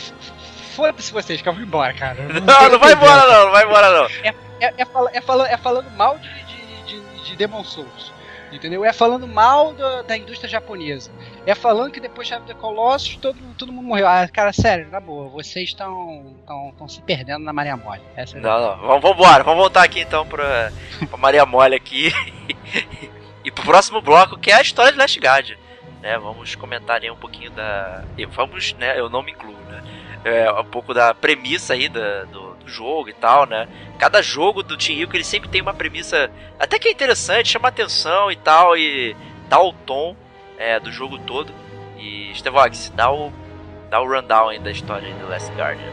[0.76, 2.22] foda-se vocês, que eu vou embora, cara.
[2.28, 4.06] Não, não, não vai embora não, não vai embora não.
[4.24, 8.12] É, é, é, fala, é, falando, é falando mal de, de, de, de Demon Souls.
[8.52, 8.86] Entendeu?
[8.86, 11.12] É falando mal da, da indústria japonesa.
[11.46, 14.08] É falando que depois de Shadow of the Colossus todo, todo mundo morreu.
[14.08, 16.34] Ah, cara, sério, na boa, vocês estão
[16.88, 18.02] se perdendo na Maria Mole.
[18.16, 19.44] Essa é não, não, vamos, vamos embora.
[19.44, 20.72] Vamos voltar aqui então pra,
[21.10, 22.12] pra Maria Mole aqui.
[23.44, 25.58] e pro próximo bloco, que é a história de Last Guard.
[26.02, 28.04] Né, vamos comentar aí um pouquinho da.
[28.30, 29.00] Vamos, né?
[29.00, 29.84] Eu não me incluo, né?
[30.24, 33.68] É, um pouco da premissa aí da, do, jogo e tal, né?
[33.98, 37.70] Cada jogo do Team Rico ele sempre tem uma premissa até que é interessante, chama
[37.70, 39.16] atenção e tal, e
[39.50, 40.16] dá o tom
[40.58, 41.54] é, do jogo todo.
[41.98, 43.32] E Stevox, dá o,
[43.90, 45.92] dá o rundown aí da história do Last Guardian.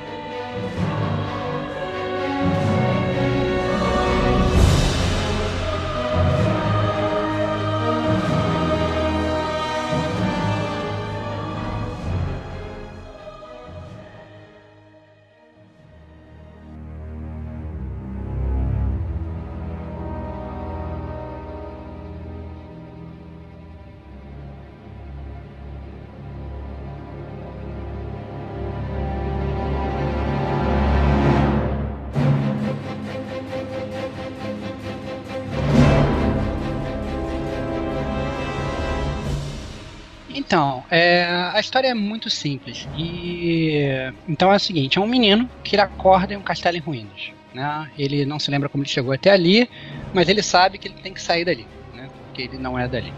[40.54, 42.88] Então, é, a história é muito simples.
[42.96, 47.32] E então é o seguinte: é um menino que acorda em um castelo em ruínas.
[47.52, 47.90] Né?
[47.98, 49.68] Ele não se lembra como ele chegou até ali,
[50.12, 52.08] mas ele sabe que ele tem que sair dali, né?
[52.22, 53.12] porque ele não é dali.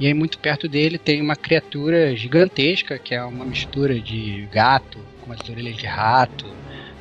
[0.00, 4.98] E aí, muito perto dele, tem uma criatura gigantesca, que é uma mistura de gato
[5.20, 6.52] com as orelhas de rato,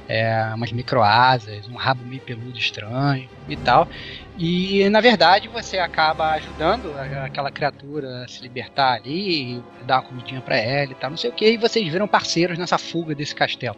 [0.08, 3.88] é, umas microasas, um rabo meio peludo estranho e tal.
[4.42, 10.40] E na verdade você acaba ajudando aquela criatura a se libertar ali, dar uma comidinha
[10.40, 13.36] para ela e tal, não sei o que, e vocês viram parceiros nessa fuga desse
[13.36, 13.76] castelo.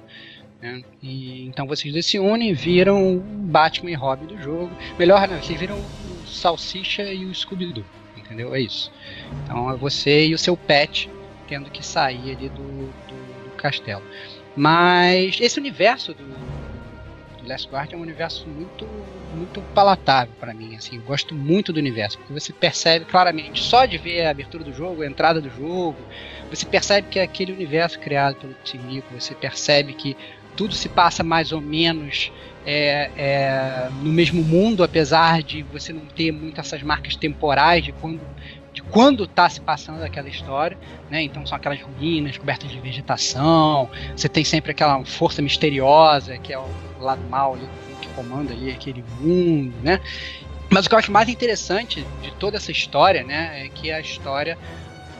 [0.62, 0.84] Né?
[1.02, 4.70] E, então vocês se unem, viram o Batman e Robin do jogo.
[5.00, 5.40] Melhor, né?
[5.42, 7.84] Vocês viram o Salsicha e o Scooby-Doo,
[8.16, 8.54] entendeu?
[8.54, 8.92] É isso.
[9.44, 11.10] Então é você e o seu pet
[11.48, 12.64] tendo que sair ali do,
[13.08, 14.04] do, do castelo.
[14.56, 16.24] Mas esse universo do,
[17.52, 18.88] Last Guard é um universo muito
[19.34, 23.86] muito palatável para mim, assim, eu gosto muito do universo, porque você percebe claramente, só
[23.86, 25.98] de ver a abertura do jogo, a entrada do jogo,
[26.50, 30.18] você percebe que é aquele universo criado pelo Timico, você percebe que
[30.56, 32.32] tudo se passa mais ou menos
[32.66, 37.92] é, é, no mesmo mundo, apesar de você não ter muito essas marcas temporais de
[37.94, 38.20] quando
[38.74, 40.78] de quando está se passando aquela história,
[41.10, 41.22] né?
[41.22, 43.90] Então são aquelas ruínas cobertas de vegetação.
[44.16, 46.70] Você tem sempre aquela força misteriosa que é o
[47.04, 47.68] lado mal ali,
[48.02, 50.00] que comanda ali aquele mundo, né?
[50.70, 54.00] Mas o que eu acho mais interessante de toda essa história, né, é que a
[54.00, 54.58] história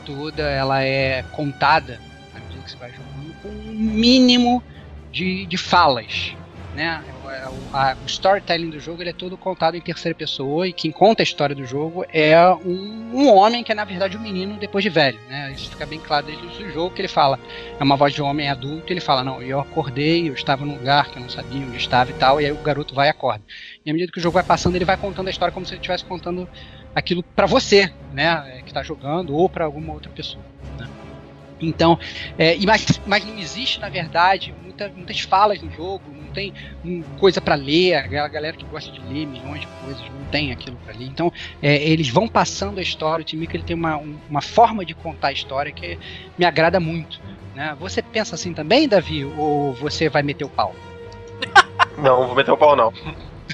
[0.04, 2.00] toda ela é contada
[2.34, 4.62] à medida que você vai jogando com um mínimo
[5.12, 6.34] de, de falas,
[6.74, 7.04] né?
[7.30, 10.90] É, a, o storytelling do jogo ele é todo contado em terceira pessoa e quem
[10.90, 14.58] conta a história do jogo é um, um homem que é na verdade um menino
[14.58, 15.52] depois de velho, né?
[15.52, 17.38] Isso fica bem claro desde o jogo que ele fala.
[17.78, 20.76] É uma voz de um homem adulto, ele fala: "Não, eu acordei, eu estava num
[20.76, 23.10] lugar que eu não sabia onde estava e tal", e aí o garoto vai e
[23.10, 23.44] acorda.
[23.84, 25.74] E à medida que o jogo vai passando, ele vai contando a história como se
[25.74, 26.48] ele estivesse contando
[26.94, 30.44] aquilo para você, né, que está jogando ou para alguma outra pessoa.
[30.78, 30.88] Né?
[31.60, 31.96] Então,
[32.36, 36.52] é, mas, mas não existe, na verdade, muita, muitas falas no jogo, tem
[36.84, 40.52] um, coisa para ler, a galera que gosta de ler milhões de coisas não tem
[40.52, 41.06] aquilo para ler.
[41.06, 44.42] Então, é, eles vão passando a história, o time que ele tem uma, um, uma
[44.42, 45.98] forma de contar a história que
[46.38, 47.20] me agrada muito.
[47.54, 47.76] Né?
[47.78, 50.74] Você pensa assim também, Davi, ou você vai meter o pau?
[51.98, 52.92] Não, vou meter o pau não.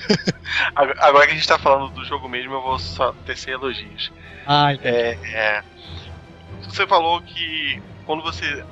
[0.74, 4.12] Agora que a gente tá falando do jogo mesmo, eu vou só tecer elogios.
[4.46, 5.62] Ah, é, é,
[6.62, 8.64] você falou que quando você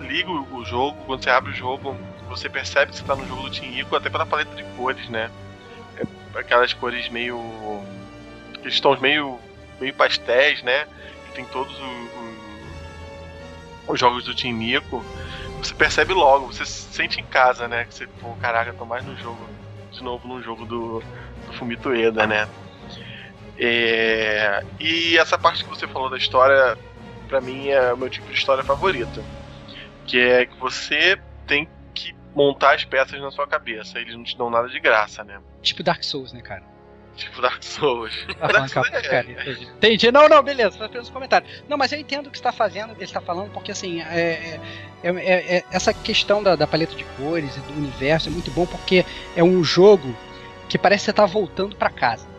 [0.00, 1.96] liga o jogo, quando você abre o jogo,
[2.30, 5.08] você percebe que você está no jogo do Team Ico até pela paleta de cores,
[5.08, 5.30] né?
[5.96, 7.38] É aquelas cores meio.
[8.54, 9.38] aqueles tons meio,
[9.80, 10.86] meio pastéis, né?
[11.28, 11.76] E tem todos
[13.88, 15.04] os jogos do Team Ico.
[15.58, 17.84] Você percebe logo, você se sente em casa, né?
[17.84, 19.44] Que você, pô, caraca, tô mais no jogo.
[19.90, 21.02] De novo no jogo do,
[21.46, 22.48] do Fumito Eda, né?
[23.58, 26.78] É, e essa parte que você falou da história
[27.28, 29.22] para mim é o meu tipo de história favorita.
[30.06, 31.79] Que é que você tem que
[32.34, 33.98] montar as peças na sua cabeça.
[33.98, 35.40] Eles não te dão nada de graça, né?
[35.62, 36.62] Tipo Dark Souls, né, cara?
[37.16, 38.26] Tipo Dark Souls.
[38.40, 39.64] Ah, Dark Souls é, entendi.
[39.64, 40.12] entendi.
[40.12, 41.62] Não, não, beleza, faz os comentários.
[41.68, 44.60] Não, mas eu entendo o que está fazendo, ele está falando, porque assim, é,
[45.02, 48.50] é, é, é, essa questão da, da paleta de cores e do universo é muito
[48.50, 49.04] bom porque
[49.36, 50.16] é um jogo
[50.68, 52.30] que parece que você está voltando para casa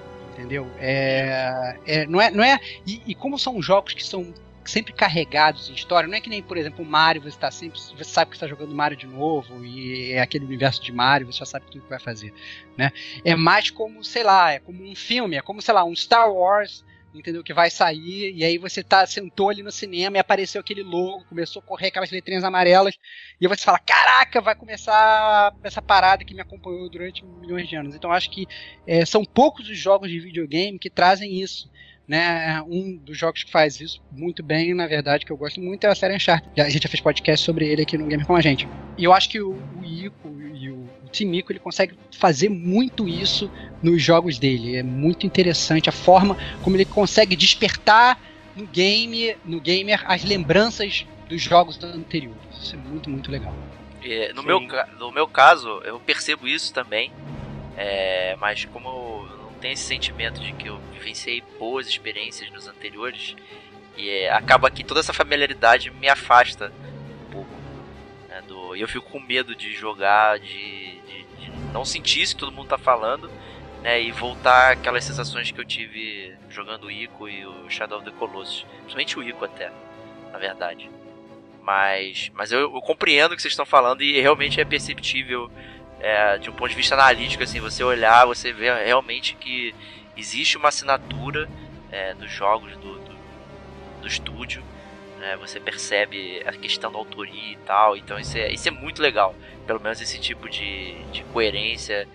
[0.42, 0.68] entendeu?
[0.80, 4.34] É, é, não é, não é e, e, como são jogos que são
[4.70, 6.08] sempre carregados em história.
[6.08, 7.80] Não é que nem, por exemplo, Mario, você está sempre.
[7.80, 11.40] Você sabe que está jogando Mario de novo, e é aquele universo de Mario, você
[11.40, 12.34] já sabe tudo que vai fazer.
[12.78, 12.92] Né?
[13.24, 16.32] É mais como, sei lá, é como um filme, é como, sei lá, um Star
[16.32, 17.44] Wars entendeu?
[17.44, 21.26] Que vai sair, e aí você tá, sentou ali no cinema e apareceu aquele logo,
[21.26, 22.98] começou a correr aquelas letrinhas amarelas,
[23.40, 27.96] e você fala, caraca, vai começar essa parada que me acompanhou durante milhões de anos.
[27.96, 28.48] Então acho que
[28.88, 31.70] é, são poucos os jogos de videogame que trazem isso.
[32.12, 35.86] Né, um dos jogos que faz isso muito bem, na verdade, que eu gosto muito,
[35.86, 36.60] é a série Uncharted.
[36.60, 38.68] A gente já fez podcast sobre ele aqui no Game com a gente.
[38.98, 43.08] E eu acho que o, o Ico e o, o Timico ele consegue fazer muito
[43.08, 43.50] isso
[43.82, 44.76] nos jogos dele.
[44.76, 48.20] É muito interessante a forma como ele consegue despertar
[48.58, 52.42] no game, no gamer, as lembranças dos jogos anteriores.
[52.62, 53.56] Isso é muito, muito legal.
[54.04, 54.60] É, no, meu,
[55.00, 57.10] no meu caso, eu percebo isso também.
[57.78, 63.36] É, mas como eu tenho esse sentimento de que eu vivenciei boas experiências nos anteriores,
[63.96, 66.74] e é, acaba que toda essa familiaridade me afasta
[67.28, 67.54] um pouco.
[68.28, 72.36] Né, do, e eu fico com medo de jogar, de, de, de não sentir isso
[72.36, 73.30] que todo mundo tá falando,
[73.84, 78.10] né, e voltar aquelas sensações que eu tive jogando o Ico e o Shadow of
[78.10, 78.66] the Colossus.
[78.80, 79.72] Principalmente o Ico até,
[80.32, 80.90] na verdade.
[81.62, 85.52] Mas, mas eu, eu compreendo o que vocês estão falando e realmente é perceptível
[86.02, 89.74] é, de um ponto de vista analítico, assim, você olhar, você vê realmente que
[90.18, 91.48] existe uma assinatura
[91.92, 93.16] é, nos jogos do, do,
[94.02, 94.64] do estúdio.
[95.20, 99.00] Né, você percebe a questão da autoria e tal, então isso é, isso é muito
[99.00, 99.36] legal.
[99.68, 102.08] Pelo menos esse tipo de, de coerência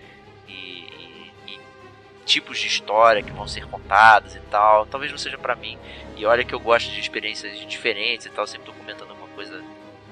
[0.45, 1.59] e, e, e
[2.25, 4.85] tipos de história que vão ser contadas e tal.
[4.85, 5.77] Talvez não seja para mim.
[6.17, 9.63] E olha que eu gosto de experiências diferentes e tal, sempre tô comentando alguma coisa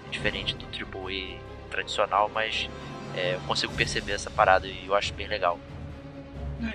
[0.10, 1.38] diferente do AAA
[1.70, 2.70] tradicional, mas
[3.14, 5.60] é, eu consigo perceber essa parada e eu acho bem legal.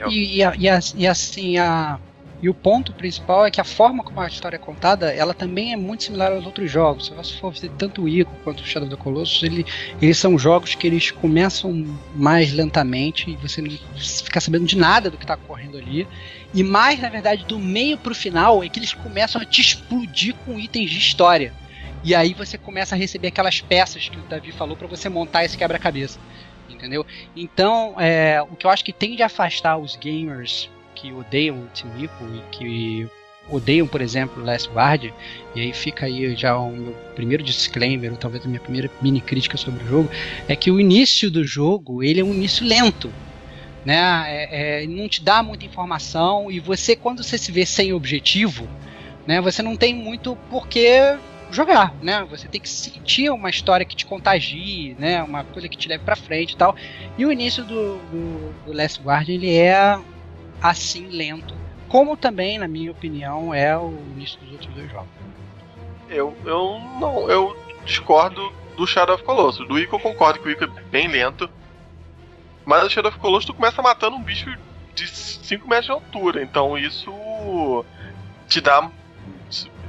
[0.09, 1.99] E, e, e, e, assim, a,
[2.43, 5.75] e o ponto principal é que a forma como a história é contada, ela também
[5.75, 7.07] é muito similar aos outros jogos.
[7.07, 9.67] Se você for ver tanto o Ico quanto o Shadow of the Colossus, ele,
[10.01, 15.11] eles são jogos que eles começam mais lentamente e você não fica sabendo de nada
[15.11, 16.09] do que está ocorrendo ali.
[16.55, 19.61] E mais, na verdade, do meio para o final é que eles começam a te
[19.61, 21.53] explodir com itens de história.
[22.03, 25.45] E aí você começa a receber aquelas peças que o Davi falou para você montar
[25.45, 26.19] esse quebra-cabeça.
[26.69, 27.05] Entendeu?
[27.37, 31.67] Então, é, o que eu acho que tem de afastar os gamers que odeiam o
[31.75, 33.09] Timico e que
[33.49, 35.11] odeiam, por exemplo, Last Guard,
[35.55, 39.21] e aí fica aí já o meu primeiro disclaimer, ou talvez a minha primeira mini
[39.21, 40.11] crítica sobre o jogo,
[40.49, 43.13] é que o início do jogo, ele é um início lento,
[43.85, 44.25] né?
[44.29, 48.69] É, é, não te dá muita informação e você, quando você se vê sem objetivo,
[49.27, 49.41] né?
[49.41, 51.17] Você não tem muito porquê
[51.51, 52.27] jogar, né?
[52.31, 55.23] Você tem que sentir uma história que te contagie, né?
[55.23, 56.75] Uma coisa que te leve para frente e tal.
[57.17, 59.99] E o início do, do, do Last Guardian ele é
[60.63, 61.55] assim lento,
[61.89, 65.09] como também, na minha opinião, é o início dos outros dois jogos.
[66.09, 69.67] Eu, eu não, eu discordo do Shadow of Colossus.
[69.67, 71.51] Do Ico eu concordo que o Ico é bem lento.
[72.65, 74.51] Mas o Shadow of Colossus tu começa matando um bicho
[74.95, 76.43] de 5 metros de altura.
[76.43, 77.85] Então isso
[78.49, 78.91] te dá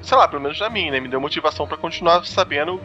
[0.01, 0.99] sei lá, pelo menos na mim, né?
[0.99, 2.81] Me deu motivação para continuar sabendo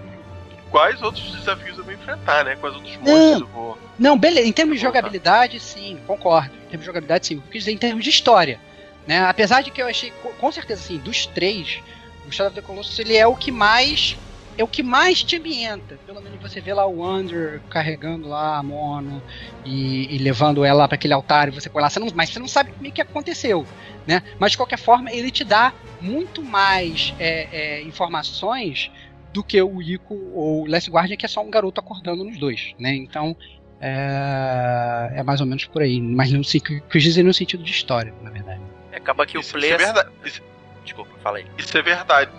[0.70, 2.57] quais outros desafios eu vou enfrentar, né?
[2.57, 3.79] Quais outros monstros eu vou.
[3.98, 4.46] Não, beleza.
[4.46, 6.55] Em termos de jogabilidade, sim, concordo.
[6.55, 7.37] Em termos de jogabilidade, sim.
[7.37, 8.61] O que eu quis dizer em termos de história.
[9.07, 9.24] Né?
[9.24, 11.81] Apesar de que eu achei, com certeza, assim, dos três,
[12.26, 14.16] o Shadow of the Colossus ele é o que mais.
[14.59, 15.99] É o que mais te ambienta.
[16.07, 19.23] Pelo menos você vê lá o Wander carregando lá a Mono
[19.64, 21.90] e, e levando ela para aquele altar e você põe lá.
[21.90, 23.66] Você não, mas você não sabe o que aconteceu.
[24.07, 24.23] Né?
[24.38, 28.90] Mas de qualquer forma, ele te dá muito mais é, é, informações
[29.33, 32.38] do que o Ico ou o Last Guardian, que é só um garoto acordando nos
[32.38, 32.95] dois, né?
[32.95, 33.37] Então
[33.81, 37.62] é, é mais ou menos por aí, mas não sei que quis dizer no sentido
[37.62, 38.61] de história, na verdade.
[38.95, 39.77] Acaba que isso, o player.
[39.77, 40.11] Isso é verdade.
[40.25, 40.42] Isso...
[40.85, 41.47] Desculpa, fala aí.
[41.59, 42.31] Isso é verdade.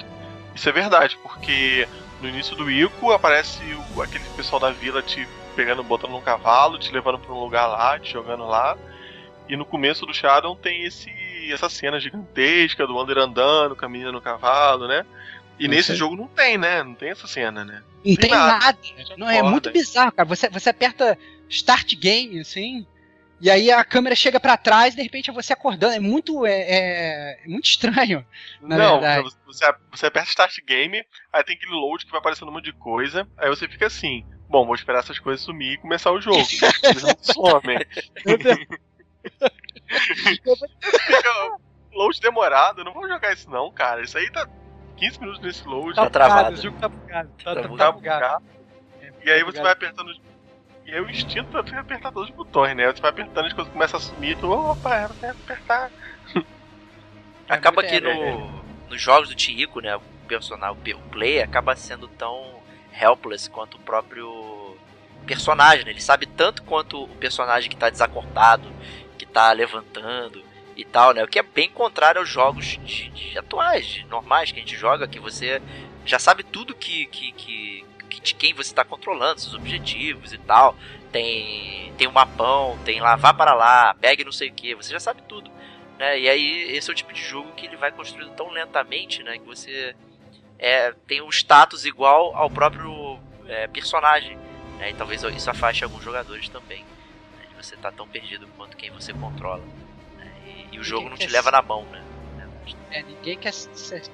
[0.55, 1.87] Isso é verdade, porque
[2.21, 3.61] no início do Ico aparece
[3.95, 7.67] o, aquele pessoal da vila te pegando, botando num cavalo, te levando para um lugar
[7.67, 8.77] lá, te jogando lá.
[9.49, 11.09] E no começo do Shadow tem esse
[11.51, 15.05] essa cena gigantesca do Wander andando, caminhando no cavalo, né?
[15.59, 15.95] E não nesse sei.
[15.95, 16.83] jogo não tem, né?
[16.83, 17.81] Não tem essa cena, né?
[17.97, 18.65] Não tem, tem nada.
[18.65, 18.77] nada.
[19.17, 20.27] Não, é muito bizarro, cara.
[20.27, 21.17] Você, você aperta
[21.49, 22.85] Start Game, assim,
[23.39, 25.93] e aí a câmera chega para trás e de repente é você acordando.
[25.93, 28.25] É muito, é, é, é muito estranho.
[28.61, 29.29] não, verdade.
[29.45, 32.73] Você, você aperta Start Game, aí tem aquele load que vai aparecendo um monte de
[32.73, 34.25] coisa, aí você fica assim.
[34.49, 36.37] Bom, vou esperar essas coisas sumir e começar o jogo.
[36.83, 37.79] Eles não somem.
[41.05, 41.57] Fica
[41.93, 44.01] load demorado, eu não vou jogar isso não, cara.
[44.01, 44.47] Isso aí tá
[44.97, 45.95] 15 minutos nesse load.
[45.95, 46.57] Tá, tá travado.
[46.57, 47.29] O jogo tá bugado.
[47.43, 48.43] Tá, tá, tá bugado.
[49.01, 50.11] É, e aí você vai apertando.
[50.87, 52.87] E aí o instinto é apertar todos os botões, né?
[52.87, 55.91] Você vai apertando as coisas começam a sumir, tu, opa, era pra apertar.
[57.49, 59.97] Acaba que no, nos jogos do Tico, né?
[59.97, 62.61] O personagem, o player acaba sendo tão
[62.93, 64.77] helpless quanto o próprio
[65.25, 65.91] personagem, né?
[65.91, 68.69] Ele sabe tanto quanto o personagem que tá desacordado,
[69.17, 70.41] que tá levantando,
[70.77, 71.23] e tal, né?
[71.23, 74.77] O que é bem contrário aos jogos de, de atuais, de normais que a gente
[74.77, 75.61] joga, que você
[76.05, 80.37] já sabe tudo que, que, que, que de quem você está controlando, seus objetivos e
[80.37, 80.75] tal.
[81.11, 84.91] Tem tem um mapão, tem lá, vá para lá, pegue não sei o que, você
[84.91, 85.49] já sabe tudo.
[85.97, 86.19] Né?
[86.19, 89.39] E aí esse é o tipo de jogo que ele vai construindo tão lentamente, né?
[89.39, 89.95] Que você
[90.59, 94.37] é, tem um status igual ao próprio é, personagem.
[94.77, 94.91] Né?
[94.91, 96.83] E talvez isso afaste alguns jogadores também.
[96.83, 97.47] Né?
[97.49, 99.63] De você estar tá tão perdido quanto quem você controla.
[100.17, 100.31] Né?
[100.71, 102.03] E, e, o jogo não te leva na mão, né?
[102.91, 103.53] É, ninguém quer,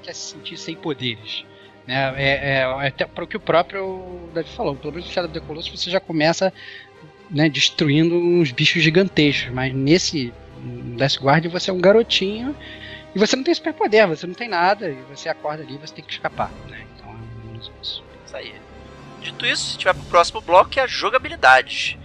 [0.03, 1.43] quer se sentir sem poderes.
[1.87, 2.13] Né?
[2.17, 5.39] É, é, até para o que o próprio Davi falou, pelo menos no Shadow of
[5.39, 6.53] the Colossus você já começa
[7.29, 10.33] né, destruindo uns bichos gigantescos, mas nesse
[10.97, 12.55] Last Guard você é um garotinho
[13.13, 15.93] e você não tem superpoder, você não tem nada, e você acorda ali e você
[15.93, 16.83] tem que escapar, né?
[16.95, 18.03] Então é menos isso.
[18.25, 18.55] Isso aí.
[19.21, 21.99] Dito isso, se vai pro próximo bloco, é a jogabilidade.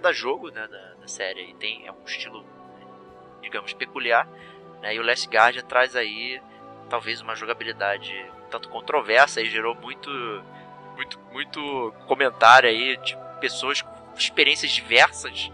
[0.00, 2.44] Cada jogo né, da, da, série tem é um estilo,
[3.42, 4.26] digamos, peculiar.
[4.80, 6.40] Né, e o Last Guardian traz aí
[6.88, 8.10] talvez uma jogabilidade
[8.50, 10.10] tanto controversa e gerou muito,
[10.96, 15.52] muito, muito comentário aí de pessoas com experiências diversas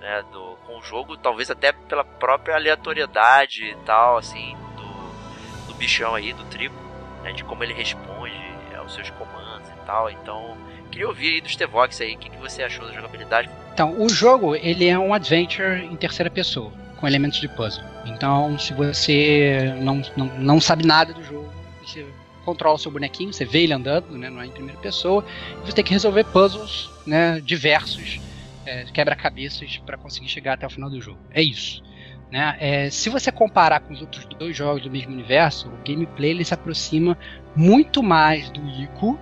[0.00, 5.74] né, do, com o jogo, talvez até pela própria aleatoriedade e tal, assim, do, do
[5.74, 6.74] bichão aí, do tribo,
[7.22, 8.34] né, de como ele responde
[8.76, 10.10] aos seus comandos e tal.
[10.10, 10.56] Então,
[10.90, 14.08] queria ouvir aí do Stevox aí, o que, que você achou da jogabilidade, então, o
[14.08, 17.82] jogo ele é um adventure em terceira pessoa, com elementos de puzzle.
[18.04, 21.50] Então, se você não, não, não sabe nada do jogo,
[21.82, 22.06] você
[22.44, 25.24] controla o seu bonequinho, você vê ele andando, né, não é em primeira pessoa,
[25.62, 28.20] e você tem que resolver puzzles né, diversos,
[28.66, 31.18] é, quebra-cabeças, para conseguir chegar até o final do jogo.
[31.30, 31.82] É isso.
[32.30, 32.56] Né?
[32.60, 36.44] É, se você comparar com os outros dois jogos do mesmo universo, o gameplay ele
[36.44, 37.16] se aproxima
[37.54, 39.18] muito mais do Ico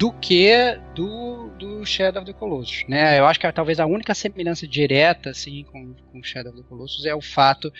[0.00, 3.18] do que do, do Shadow of the Colossus, né?
[3.18, 7.04] Eu acho que talvez a única semelhança direta assim com, com Shadow of the Colossus
[7.04, 7.70] é o fato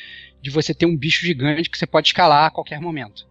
[0.42, 3.26] de você ter um bicho gigante que você pode escalar a qualquer momento.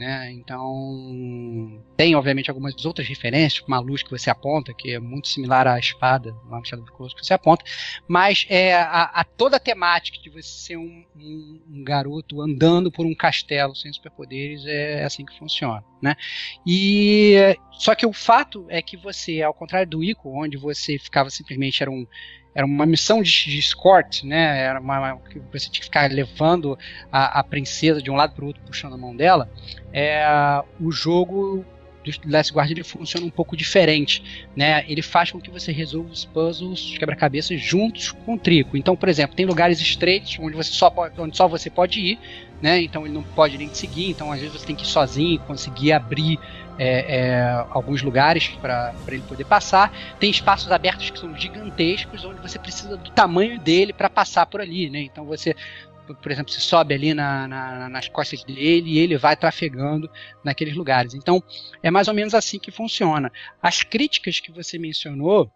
[0.00, 0.32] Né?
[0.32, 5.66] Então, tem obviamente algumas outras referências, uma luz que você aponta, que é muito similar
[5.66, 7.66] à espada lá no Shadow of que você aponta,
[8.08, 12.90] mas é a, a toda a temática de você ser um, um, um, garoto andando
[12.90, 15.84] por um castelo sem superpoderes é assim que funciona.
[16.00, 16.16] Né?
[16.66, 17.34] E
[17.72, 21.82] só que o fato é que você, ao contrário do Ico, onde você ficava simplesmente
[21.82, 22.06] era um
[22.54, 24.60] era uma missão de, de escort, né?
[24.60, 26.78] Era uma, que você tinha que ficar levando
[27.10, 29.50] a, a princesa de um lado para o outro, puxando a mão dela.
[29.92, 30.24] É,
[30.80, 31.64] o jogo
[32.02, 34.84] do Last Guard ele funciona um pouco diferente, né?
[34.88, 38.76] Ele faz com que você resolva os puzzles, quebra-cabeças juntos com o Trico.
[38.76, 42.18] Então, por exemplo, tem lugares estreitos onde você só pode, onde só você pode ir,
[42.62, 42.80] né?
[42.80, 44.10] Então ele não pode nem te seguir.
[44.10, 46.38] Então às vezes você tem que ir sozinho, conseguir abrir
[46.82, 49.92] é, é, alguns lugares para ele poder passar.
[50.18, 54.62] Tem espaços abertos que são gigantescos, onde você precisa do tamanho dele para passar por
[54.62, 55.00] ali, né?
[55.02, 55.54] Então você
[56.22, 60.10] por exemplo, se sobe ali na, na, nas costas dele e ele vai trafegando
[60.42, 61.14] naqueles lugares.
[61.14, 61.40] Então,
[61.84, 63.30] é mais ou menos assim que funciona.
[63.62, 65.48] As críticas que você mencionou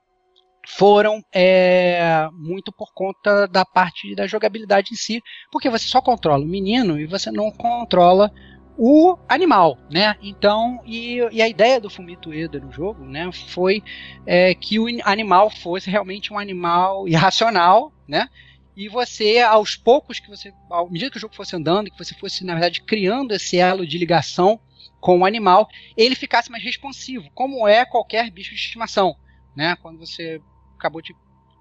[0.69, 6.45] foram é, muito por conta da parte da jogabilidade em si, porque você só controla
[6.45, 8.31] o menino e você não controla
[8.77, 10.17] o animal, né?
[10.21, 13.83] Então, e, e a ideia do Fumito Ueda no jogo, né, foi
[14.27, 18.29] é, que o animal fosse realmente um animal irracional, né?
[18.77, 22.15] E você, aos poucos que você, à medida que o jogo fosse andando, que você
[22.15, 24.59] fosse, na verdade, criando esse elo de ligação
[25.01, 29.15] com o animal, ele ficasse mais responsivo, como é qualquer bicho de estimação,
[29.55, 29.77] né?
[29.77, 30.41] Quando você
[30.77, 31.15] acabou de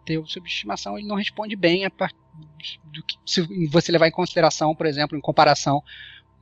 [0.06, 1.92] ter o seu bicho de estimação, ele não responde bem a
[2.86, 5.84] do que se você levar em consideração, por exemplo, em comparação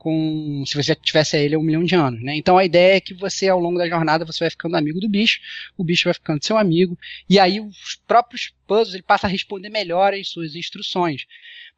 [0.02, 2.34] com se você tivesse ele um milhão de anos, né?
[2.34, 5.08] Então a ideia é que você ao longo da jornada você vai ficando amigo do
[5.08, 5.38] bicho,
[5.78, 6.98] o bicho vai ficando seu amigo
[7.30, 11.24] e aí os próprios puzzles ele passa a responder melhor às suas instruções.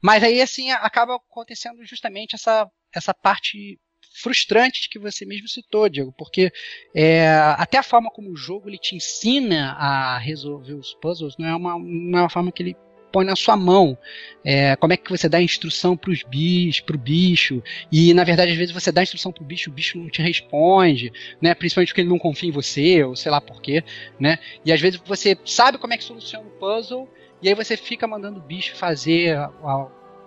[0.00, 3.78] Mas aí assim acaba acontecendo justamente essa essa parte
[4.14, 6.50] frustrante que você mesmo citou, Diego, porque
[6.94, 7.28] é,
[7.58, 11.54] até a forma como o jogo ele te ensina a resolver os puzzles não é
[11.54, 12.76] uma, não é uma forma que ele
[13.14, 13.96] põe na sua mão.
[14.44, 18.50] É, como é que você dá instrução para os bichos, pro bicho, e na verdade
[18.50, 21.54] às vezes você dá instrução pro bicho, o bicho não te responde, né?
[21.54, 23.84] Principalmente porque ele não confia em você, ou sei lá porquê,
[24.18, 24.40] né?
[24.64, 27.08] E às vezes você sabe como é que soluciona o puzzle,
[27.40, 29.38] e aí você fica mandando o bicho fazer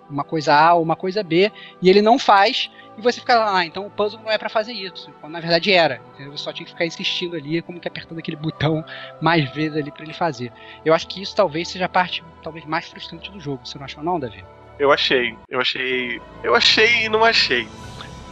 [0.08, 3.58] uma coisa A ou uma coisa B, e ele não faz, e você fica lá,
[3.58, 6.36] ah, então o puzzle não é para fazer isso, quando na verdade era, entendeu?
[6.36, 8.84] Você só tinha que ficar insistindo ali, como que apertando aquele botão
[9.20, 10.52] mais vezes ali para ele fazer.
[10.84, 13.84] Eu acho que isso talvez seja a parte talvez mais frustrante do jogo, você não
[13.84, 14.44] achou não, Davi?
[14.80, 17.68] Eu achei, eu achei, eu achei e não achei,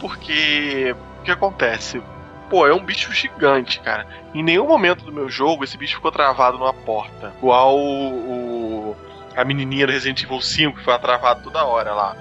[0.01, 2.01] porque o que acontece?
[2.49, 4.05] Pô, é um bicho gigante, cara.
[4.33, 7.33] Em nenhum momento do meu jogo esse bicho ficou travado numa porta.
[7.37, 8.95] Igual o,
[9.35, 12.15] a menininha do Resident Evil 5 que foi travado toda hora lá.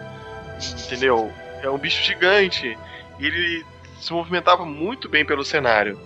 [0.84, 1.32] Entendeu?
[1.62, 2.76] É um bicho gigante.
[3.18, 3.64] E ele
[3.98, 5.98] se movimentava muito bem pelo cenário.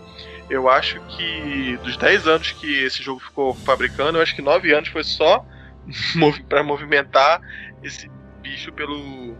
[0.48, 4.72] Eu acho que dos 10 anos que esse jogo ficou fabricando, eu acho que 9
[4.72, 5.44] anos foi só
[6.48, 7.40] para movimentar
[7.82, 9.36] esse bicho pelo,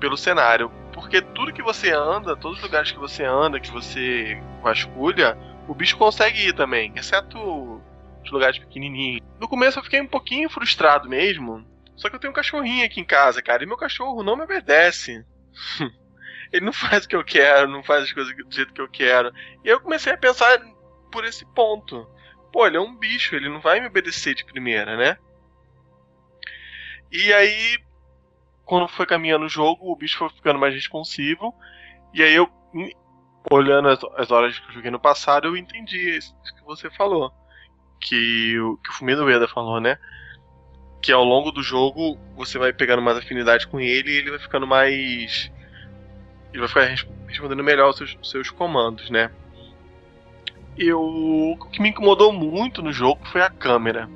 [0.00, 0.70] pelo cenário.
[0.92, 5.38] Porque tudo que você anda, todos os lugares que você anda, que você vasculha,
[5.68, 7.80] o bicho consegue ir também, exceto
[8.24, 9.22] os lugares pequenininhos.
[9.38, 11.64] No começo eu fiquei um pouquinho frustrado mesmo,
[11.98, 14.44] só que eu tenho um cachorrinho aqui em casa, cara, e meu cachorro não me
[14.44, 15.26] obedece.
[16.52, 18.88] Ele não faz o que eu quero, não faz as coisas do jeito que eu
[18.88, 19.32] quero.
[19.62, 20.58] E eu comecei a pensar
[21.12, 22.08] por esse ponto.
[22.50, 25.18] Pô, ele é um bicho, ele não vai me obedecer de primeira, né?
[27.12, 27.78] E aí,
[28.64, 31.54] quando foi caminhando o jogo, o bicho foi ficando mais responsivo.
[32.14, 32.48] E aí eu,
[33.50, 37.30] olhando as, as horas que eu joguei no passado, eu entendi isso que você falou.
[38.00, 39.98] Que, o, que o Fumino Ueda falou, né?
[41.00, 44.38] Que ao longo do jogo você vai pegando mais afinidade com ele e ele vai
[44.38, 45.50] ficando mais.
[46.52, 49.30] Ele vai ficar respondendo melhor os seus, seus comandos, né?
[50.76, 54.08] Eu, o que me incomodou muito no jogo foi a câmera.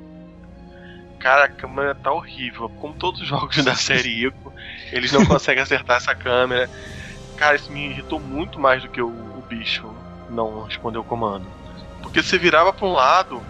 [1.19, 2.69] Cara, a câmera tá horrível.
[2.69, 4.53] Como todos os jogos da série Ico,
[4.91, 6.69] eles não conseguem acertar essa câmera.
[7.37, 9.93] Cara, isso me irritou muito mais do que o, o bicho
[10.29, 11.45] não responder o comando.
[12.01, 13.41] Porque você virava para um lado,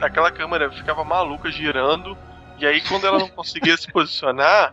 [0.00, 2.16] aquela câmera ficava maluca girando
[2.62, 4.72] e aí, quando ela não conseguia se posicionar,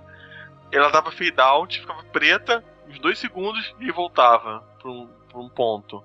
[0.72, 5.50] ela dava fade out, ficava preta uns dois segundos e voltava para um, pra um
[5.50, 6.04] ponto.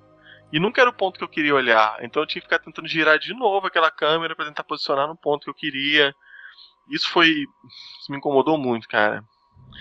[0.51, 1.99] E nunca era o ponto que eu queria olhar.
[2.01, 5.15] Então eu tinha que ficar tentando girar de novo aquela câmera para tentar posicionar no
[5.15, 6.15] ponto que eu queria.
[6.91, 7.29] Isso foi.
[7.29, 9.23] Isso me incomodou muito, cara.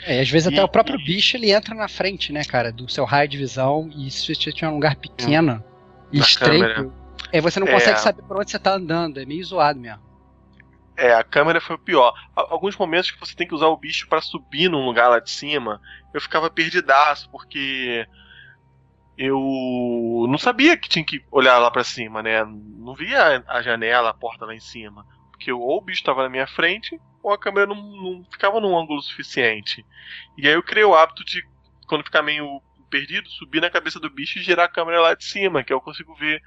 [0.06, 1.04] É, às vezes e, até o próprio e...
[1.06, 3.89] bicho ele entra na frente, né, cara, do seu raio de visão.
[3.95, 5.64] E se você tiver um lugar pequeno
[6.12, 6.91] e estreito,
[7.32, 8.01] é, você não consegue é...
[8.01, 9.22] saber por onde você tá andando.
[9.22, 10.12] É meio zoado mesmo.
[10.95, 12.13] É, a câmera foi o pior.
[12.35, 15.31] Alguns momentos que você tem que usar o bicho para subir num lugar lá de
[15.31, 15.81] cima,
[16.13, 18.07] eu ficava perdidaço, porque
[19.17, 22.43] eu não sabia que tinha que olhar lá para cima, né?
[22.45, 25.05] Não via a janela, a porta lá em cima.
[25.31, 28.77] Porque ou o bicho estava na minha frente, ou a câmera não, não ficava num
[28.77, 29.85] ângulo suficiente.
[30.37, 31.43] E aí eu criei o hábito de,
[31.87, 35.25] quando ficar meio perdido, subir na cabeça do bicho e girar a câmera lá de
[35.25, 36.41] cima, que eu consigo ver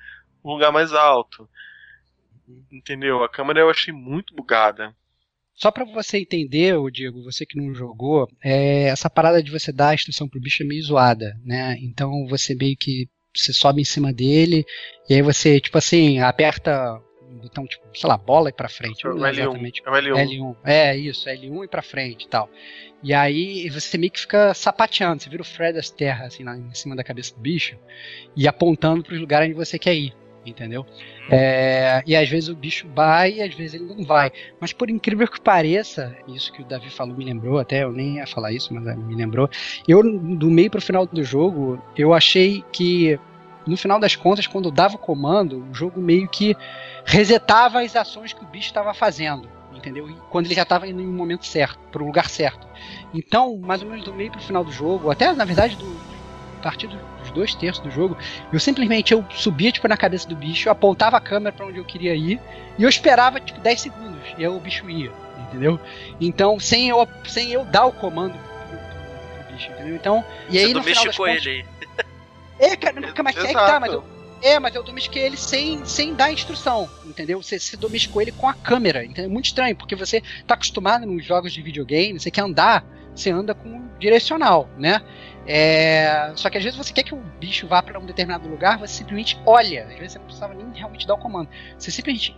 [0.45, 1.49] um lugar mais alto.
[2.71, 3.23] Entendeu?
[3.25, 4.95] A câmera eu achei muito bugada.
[5.55, 9.89] Só para você entender, Diego, você que não jogou, é, essa parada de você dar
[9.89, 11.77] a instrução pro bicho é meio zoada, né?
[11.81, 14.65] Então você meio que você sobe em cima dele
[15.09, 19.07] e aí você, tipo assim, aperta um botão, tipo, sei lá, bola e pra frente.
[19.07, 19.31] É o L1.
[19.31, 19.83] Exatamente.
[19.85, 20.15] É o L1.
[20.15, 20.57] L1.
[20.63, 22.51] É, isso, L1 e pra frente e tal.
[23.03, 26.75] E aí você meio que fica sapateando, você vira o Fred Astaire, assim, lá em
[26.75, 27.79] cima da cabeça do bicho
[28.37, 30.15] e apontando pros lugares onde você quer ir
[30.51, 30.87] entendeu?
[31.31, 34.31] É, e às vezes o bicho vai e às vezes ele não vai.
[34.61, 38.17] Mas por incrível que pareça, isso que o Davi falou me lembrou, até eu nem
[38.17, 39.49] ia falar isso, mas me lembrou.
[39.87, 43.19] Eu, do meio pro final do jogo, eu achei que
[43.67, 46.57] no final das contas, quando eu dava o comando, o jogo meio que
[47.05, 50.09] resetava as ações que o bicho estava fazendo, entendeu?
[50.09, 52.67] E quando ele já estava indo em um momento certo, para o lugar certo.
[53.13, 55.85] Então, mais ou menos do meio para o final do jogo, até na verdade do,
[56.63, 58.17] dos dois terços do jogo,
[58.51, 61.85] eu simplesmente eu subia tipo na cabeça do bicho, apontava a câmera para onde eu
[61.85, 62.41] queria ir
[62.79, 65.13] e eu esperava tipo 10 segundos e aí o bicho ia,
[65.47, 65.79] entendeu?
[66.19, 69.95] Então, sem eu sem eu dar o comando pro, pro, pro bicho, entendeu?
[69.95, 71.77] Então, e aí Você no final das contas, ele aí.
[72.59, 74.03] É, cara, mas é que tá, mas eu,
[74.43, 77.43] é, mas eu domestiquei ele sem, sem dar instrução, entendeu?
[77.43, 79.31] Você, você domesticou ele com a câmera, entendeu?
[79.31, 82.83] Muito estranho, porque você tá acostumado nos jogos de videogame, você quer andar,
[83.15, 85.03] você anda com direcional, né?
[85.47, 88.79] É, só que às vezes você quer que o bicho vá para um determinado lugar,
[88.79, 89.87] você simplesmente olha.
[89.87, 91.49] Às vezes você não precisava nem realmente dar o comando.
[91.79, 92.37] Você simplesmente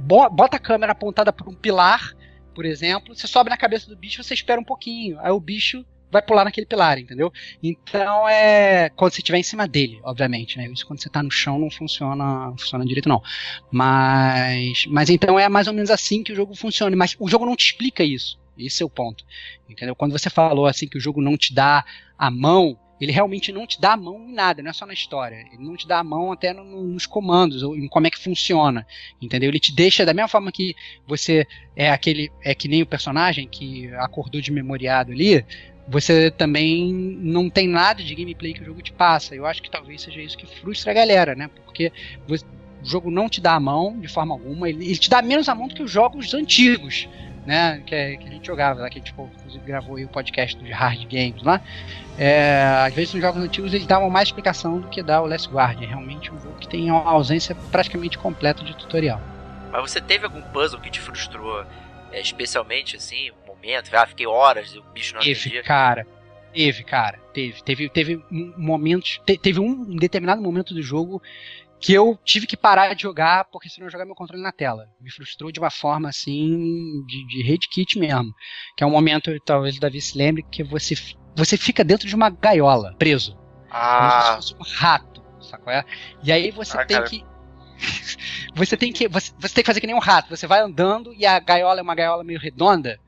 [0.00, 2.14] bota a câmera apontada por um pilar,
[2.54, 5.18] por exemplo, você sobe na cabeça do bicho, você espera um pouquinho.
[5.20, 7.32] Aí o bicho vai pular naquele pilar, entendeu?
[7.62, 8.90] Então é.
[8.90, 10.66] Quando você estiver em cima dele, obviamente, né?
[10.68, 13.22] Isso quando você tá no chão não funciona, não funciona direito, não.
[13.70, 14.86] Mas.
[14.86, 16.96] Mas então é mais ou menos assim que o jogo funciona.
[16.96, 18.38] Mas o jogo não te explica isso.
[18.58, 19.24] Esse é o ponto.
[19.68, 19.94] Entendeu?
[19.94, 21.84] Quando você falou assim que o jogo não te dá
[22.18, 24.94] a mão, ele realmente não te dá a mão em nada, não é só na
[24.94, 25.46] história.
[25.52, 28.10] Ele não te dá a mão até no, no, nos comandos, ou em como é
[28.10, 28.86] que funciona.
[29.20, 29.50] Entendeu?
[29.50, 30.74] Ele te deixa da mesma forma que
[31.06, 32.30] você é aquele.
[32.42, 35.44] É que nem o personagem que acordou de memoriado ali.
[35.88, 39.36] Você também não tem nada de gameplay que o jogo te passa.
[39.36, 41.48] Eu acho que talvez seja isso que frustra a galera, né?
[41.64, 41.92] Porque
[42.26, 42.44] você,
[42.82, 44.68] o jogo não te dá a mão de forma alguma.
[44.68, 47.08] Ele, ele te dá menos a mão do que os jogos antigos
[47.46, 47.82] né?
[47.86, 50.58] Que, é, que a gente jogava lá, que a gente inclusive gravou aí o podcast
[50.62, 51.60] de Hard Games lá.
[52.18, 55.48] É, às vezes nos jogos antigos eles davam mais explicação do que dá o Last
[55.48, 55.80] Guard.
[55.82, 59.20] É realmente um jogo que tem uma ausência praticamente completa de tutorial.
[59.70, 61.64] Mas você teve algum puzzle que te frustrou,
[62.12, 63.94] é, especialmente assim, um momento?
[63.94, 65.62] Ah, fiquei horas e o bicho não teve, atendia.
[65.62, 66.06] cara.
[66.52, 67.18] Teve, cara.
[67.34, 67.62] Teve.
[67.62, 69.20] Teve, teve momentos.
[69.26, 71.22] Te, teve um determinado momento do jogo
[71.80, 74.88] que eu tive que parar de jogar porque senão eu jogar meu controle na tela.
[75.00, 78.32] Me frustrou de uma forma assim, de, de hate kit mesmo.
[78.76, 80.94] Que é um momento, talvez o Davi se lembre, que você,
[81.36, 83.38] você fica dentro de uma gaiola, preso.
[83.70, 84.30] Ah.
[84.30, 85.72] Como se fosse um rato, sacou?
[85.72, 85.84] É?
[86.22, 87.08] E aí você ah, tem cara.
[87.08, 87.24] que.
[88.54, 89.08] você tem que.
[89.08, 90.34] Você, você tem que fazer que nem um rato.
[90.34, 92.98] Você vai andando e a gaiola é uma gaiola meio redonda.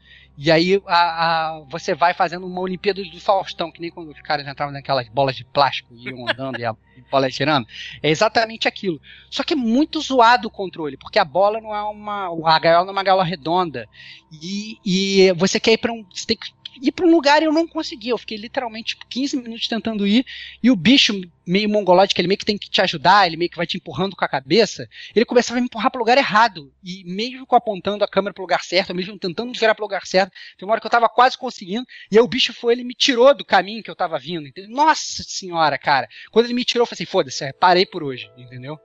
[0.41, 4.21] E aí a, a, você vai fazendo uma Olimpíada do Faustão, que nem quando os
[4.21, 6.77] caras entravam naquelas bolas de plástico e iam andando e a
[7.11, 7.67] bola girando.
[8.01, 9.01] É exatamente aquilo.
[9.29, 12.29] Só que é muito zoado o controle, porque a bola não é uma.
[12.55, 13.89] A gaiola não é uma gaiola redonda.
[14.31, 16.07] E, e você quer ir para um.
[16.09, 18.11] Você tem que ir para um lugar e eu não consegui.
[18.11, 20.25] Eu fiquei literalmente tipo, 15 minutos tentando ir
[20.63, 23.57] e o bicho meio mongolóide, ele meio que tem que te ajudar, ele meio que
[23.57, 26.71] vai te empurrando com a cabeça, ele começava a me empurrar para o lugar errado.
[26.85, 30.07] E mesmo apontando a câmera para o lugar certo, mesmo tentando virar para o lugar
[30.07, 32.85] certo, tem uma hora que eu estava quase conseguindo, e aí o bicho foi, ele
[32.85, 34.47] me tirou do caminho que eu estava vindo.
[34.47, 34.71] Entendeu?
[34.71, 36.07] Nossa senhora, cara.
[36.31, 38.79] Quando ele me tirou, eu falei assim, foda-se, parei por hoje, entendeu?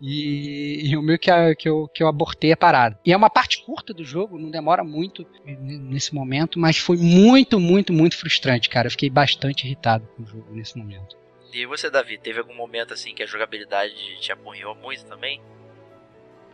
[0.00, 2.98] E, e o meio que, a, que, eu, que eu abortei a parada.
[3.04, 7.60] E é uma parte curta do jogo, não demora muito nesse momento, mas foi muito,
[7.60, 8.86] muito, muito frustrante, cara.
[8.86, 11.16] Eu fiquei bastante irritado com o jogo nesse momento.
[11.52, 15.42] E você, Davi, teve algum momento assim que a jogabilidade te apurriou muito também?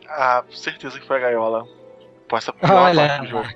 [0.08, 1.66] Ah, certeza que foi a gaiola.
[2.28, 3.48] Pô, essa pior Olha parte do jogo.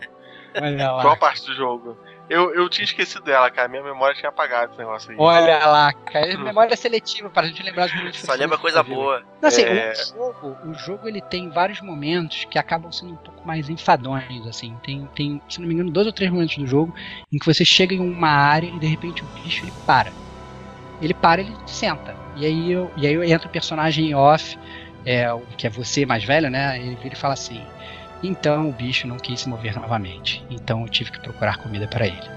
[0.61, 1.03] Olha lá.
[1.03, 1.99] Pior parte do jogo.
[2.31, 3.67] Eu, eu tinha esquecido dela, cara.
[3.67, 5.17] Minha memória tinha apagado esse negócio aí.
[5.19, 6.39] Olha lá, cara.
[6.39, 8.21] Memória seletiva para a gente lembrar os momentos.
[8.21, 9.25] Só lembra coisa boa.
[9.43, 9.93] Não, assim, é...
[9.93, 14.47] o, jogo, o jogo ele tem vários momentos que acabam sendo um pouco mais enfadonhos,
[14.47, 14.77] assim.
[14.81, 16.95] Tem, tem, se não me engano, dois ou três momentos do jogo
[17.33, 20.13] em que você chega em uma área e de repente o bicho ele para.
[21.03, 22.15] Ele para, ele senta.
[22.37, 24.57] E aí eu, e aí entra o personagem off,
[25.05, 25.27] é,
[25.57, 26.79] que é você mais velho, né?
[26.79, 27.61] Ele vira e fala assim:
[28.23, 30.45] então o bicho não quis se mover novamente.
[30.51, 32.31] Então eu tive que procurar comida para ele.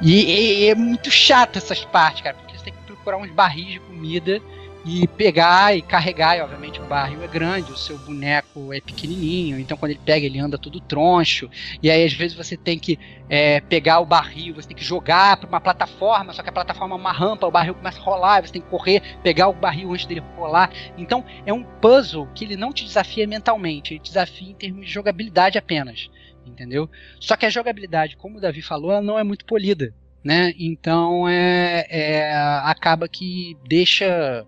[0.00, 3.66] E, e, é muito chato essas partes, cara, porque você tem que procurar uns barris
[3.66, 4.40] de comida
[4.84, 9.58] e pegar e carregar, e obviamente o barril é grande, o seu boneco é pequenininho,
[9.58, 11.48] então quando ele pega ele anda todo troncho,
[11.82, 15.36] e aí às vezes você tem que é, pegar o barril, você tem que jogar
[15.36, 18.42] para uma plataforma, só que a plataforma é uma rampa, o barril começa a rolar,
[18.42, 22.44] você tem que correr, pegar o barril antes dele rolar, então é um puzzle que
[22.44, 26.10] ele não te desafia mentalmente, ele desafia em termos de jogabilidade apenas,
[26.44, 26.90] entendeu?
[27.20, 30.52] Só que a jogabilidade, como o Davi falou, ela não é muito polida, né?
[30.58, 34.44] Então é, é acaba que deixa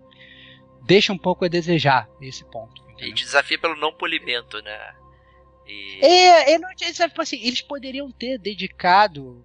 [0.85, 2.81] deixa um pouco a desejar esse ponto.
[2.89, 3.09] Entendeu?
[3.09, 4.95] E desafia pelo não polimento, né?
[5.67, 5.99] E...
[6.05, 9.43] É, eu não, tipo assim, eles poderiam ter dedicado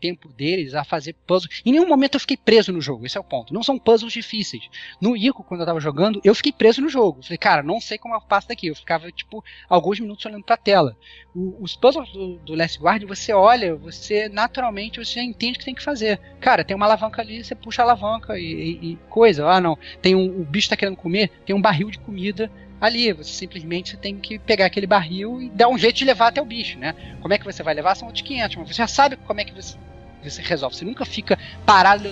[0.00, 1.62] tempo deles a fazer puzzles.
[1.64, 3.52] Em nenhum momento eu fiquei preso no jogo, esse é o ponto.
[3.52, 4.68] Não são puzzles difíceis.
[5.00, 7.22] No Ico, quando eu tava jogando, eu fiquei preso no jogo.
[7.22, 8.68] Falei, cara, não sei como eu passo daqui.
[8.68, 10.96] Eu ficava, tipo, alguns minutos olhando pra tela.
[11.34, 15.58] O, os puzzles do, do Last Guard, você olha, você naturalmente você já entende o
[15.58, 16.18] que tem que fazer.
[16.40, 19.46] Cara, tem uma alavanca ali, você puxa a alavanca e, e, e coisa.
[19.46, 19.78] Ah, não.
[20.00, 23.12] Tem um, o bicho tá querendo comer, tem um barril de comida ali.
[23.12, 26.44] Você simplesmente tem que pegar aquele barril e dar um jeito de levar até o
[26.44, 26.94] bicho, né?
[27.20, 27.94] Como é que você vai levar?
[27.94, 29.76] São outros 500, mas você já sabe como é que você,
[30.22, 30.76] você resolve.
[30.76, 32.04] Você nunca fica parado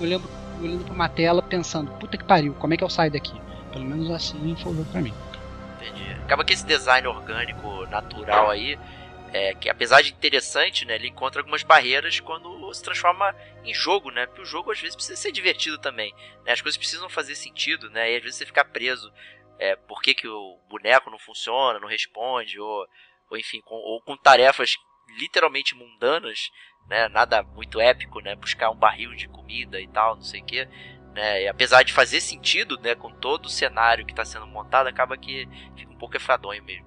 [0.00, 0.28] olhando,
[0.60, 3.32] olhando, pra uma tela pensando, puta que pariu, como é que eu saio daqui?
[3.72, 5.14] Pelo menos assim foi pra mim.
[5.76, 6.10] Entendi.
[6.24, 8.78] Acaba que esse design orgânico, natural aí,
[9.32, 13.34] é, que apesar de interessante, né, ele encontra algumas barreiras quando se transforma
[13.64, 14.26] em jogo, né?
[14.26, 16.52] Porque o jogo às vezes precisa ser divertido também, né?
[16.52, 18.12] As coisas precisam fazer sentido, né?
[18.12, 19.12] E às vezes você fica preso
[19.58, 22.86] é, por que, que o boneco não funciona, não responde, ou,
[23.30, 24.76] ou enfim, com, ou com tarefas
[25.18, 26.50] literalmente mundanas,
[26.88, 30.44] né, nada muito épico, né, buscar um barril de comida e tal, não sei o
[30.44, 30.64] que,
[31.14, 34.88] né, e apesar de fazer sentido, né, com todo o cenário que está sendo montado,
[34.88, 36.86] acaba que fica um pouco enfadonho mesmo,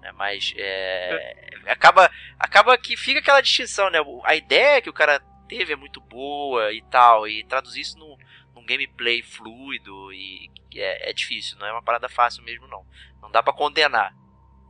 [0.00, 1.70] né, mas é, é.
[1.72, 6.00] acaba, acaba que fica aquela distinção, né, a ideia que o cara teve é muito
[6.00, 8.16] boa e tal, e traduzir isso num,
[8.54, 10.48] num gameplay fluido e
[10.78, 12.84] é, é, difícil, não é uma parada fácil mesmo não.
[13.22, 14.14] Não dá para condenar.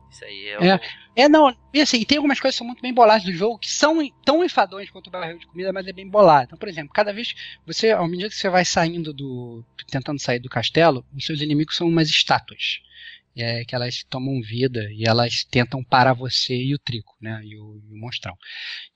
[0.09, 0.79] Isso aí é, é, o...
[1.15, 3.71] é não, e assim, tem algumas coisas que são muito bem boladas do jogo, que
[3.71, 6.45] são tão enfadões quanto o barril de comida, mas é bem bolado.
[6.45, 7.33] Então, por exemplo, cada vez
[7.65, 9.63] você, ao medida que você vai saindo do.
[9.89, 12.81] tentando sair do castelo, os seus inimigos são umas estátuas
[13.35, 17.57] é que elas tomam vida e elas tentam parar você e o Trico, né, e
[17.57, 18.35] o, e o monstrão.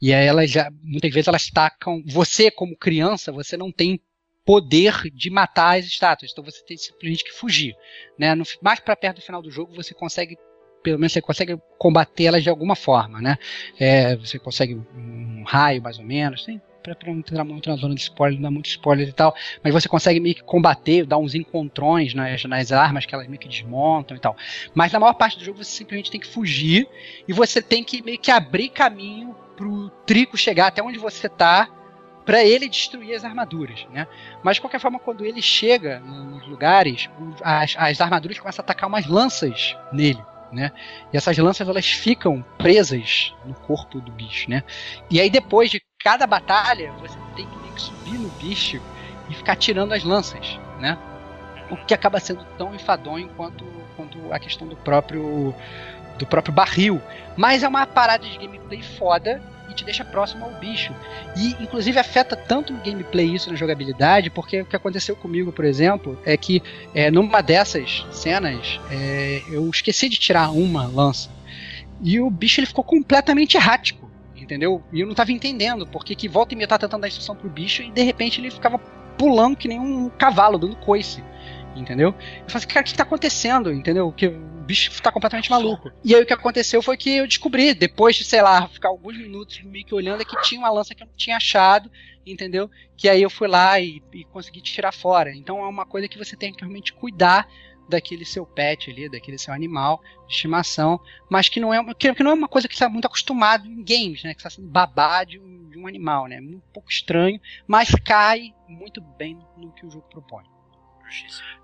[0.02, 4.00] E aí elas já, muitas vezes elas tacam, você como criança, você não tem
[4.46, 7.76] poder de matar as estátuas, então você tem simplesmente que fugir,
[8.18, 10.38] né, no, mais para perto do final do jogo você consegue
[10.84, 13.40] pelo menos você consegue combater elas de alguma forma, né?
[13.80, 16.62] É, você consegue um raio mais ou menos, tem
[16.94, 19.34] para não entrar muito na zona de spoiler, não dá muito spoiler e tal,
[19.64, 23.40] mas você consegue meio que combater, dar uns encontrões nas, nas armas que elas meio
[23.40, 24.38] que desmontam e tal.
[24.76, 26.88] Mas na maior parte do jogo você simplesmente tem que fugir
[27.28, 31.68] e você tem que meio que abrir caminho pro Trico chegar até onde você tá
[32.26, 34.08] para ele destruir as armaduras, né?
[34.44, 37.10] Mas de qualquer forma, quando ele chega nos lugares,
[37.42, 40.22] as, as armaduras começam a atacar umas lanças nele
[40.52, 40.72] né?
[41.14, 44.64] E essas lanças elas ficam presas no corpo do bicho, né?
[45.10, 48.82] E aí depois de cada batalha, você tem que subir no bicho
[49.30, 50.98] e ficar tirando as lanças, né?
[51.70, 53.66] O que acaba sendo tão enfadonho quanto,
[53.98, 55.54] quanto a questão do próprio
[56.18, 57.02] do próprio barril.
[57.36, 59.42] Mas é uma parada de gameplay foda
[59.76, 60.94] te deixa próximo ao bicho.
[61.38, 65.66] E inclusive afeta tanto no gameplay isso na jogabilidade, porque o que aconteceu comigo, por
[65.66, 66.62] exemplo, é que
[66.94, 71.30] é, numa dessas cenas é, eu esqueci de tirar uma lança.
[72.02, 74.84] E o bicho ele ficou completamente errático, entendeu?
[74.92, 77.50] E eu não estava entendendo, porque que volta e meia tá tentando dar instrução pro
[77.50, 78.78] bicho e de repente ele ficava
[79.18, 81.24] pulando que nem um cavalo, dando coice
[81.76, 82.10] entendeu?
[82.10, 84.12] Eu falei assim, cara, o que tá acontecendo, entendeu?
[84.12, 84.34] Que
[84.66, 85.92] bicho tá completamente maluco.
[86.04, 89.18] E aí o que aconteceu foi que eu descobri, depois de, sei lá, ficar alguns
[89.18, 91.90] minutos meio que olhando, é que tinha uma lança que eu não tinha achado,
[92.26, 92.70] entendeu?
[92.98, 95.32] Que aí eu fui lá e, e consegui tirar fora.
[95.34, 97.48] Então é uma coisa que você tem que realmente cuidar
[97.88, 101.00] daquele seu pet ali, daquele seu animal de estimação,
[101.30, 103.68] mas que não é, que, que não é uma coisa que você está muito acostumado
[103.68, 104.34] em games, né?
[104.34, 106.40] Que está sendo babá de um, de um animal, né?
[106.42, 110.44] Um pouco estranho, mas cai muito bem no que o jogo propõe.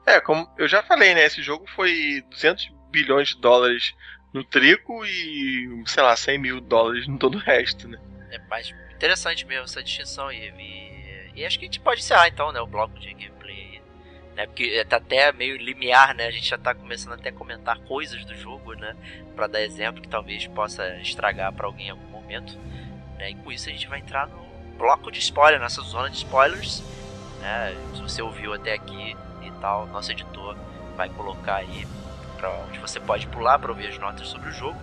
[0.06, 1.26] É, como eu já falei, né?
[1.26, 3.94] Esse jogo foi 200 bilhões de dólares
[4.34, 8.00] no trico e, sei lá, 100 mil dólares no todo o resto, né?
[8.30, 10.54] É mais interessante mesmo essa distinção aí.
[10.58, 12.62] E, e acho que a gente pode encerrar então, né?
[12.62, 13.82] O bloco de gameplay
[14.36, 14.46] né?
[14.46, 16.28] Porque tá até meio limiar, né?
[16.28, 18.96] A gente já tá começando até a comentar coisas do jogo, né?
[19.36, 22.58] Pra dar exemplo que talvez possa estragar para alguém em algum momento.
[23.18, 23.32] Né?
[23.32, 24.42] E com isso a gente vai entrar no
[24.78, 26.82] bloco de spoiler, nessa zona de spoilers.
[27.42, 27.76] Né?
[27.96, 29.16] Se você ouviu até aqui,
[29.62, 30.58] tal, nosso editor
[30.98, 31.88] vai colocar aí
[32.42, 34.80] para onde você pode pular para ouvir as notas sobre o jogo,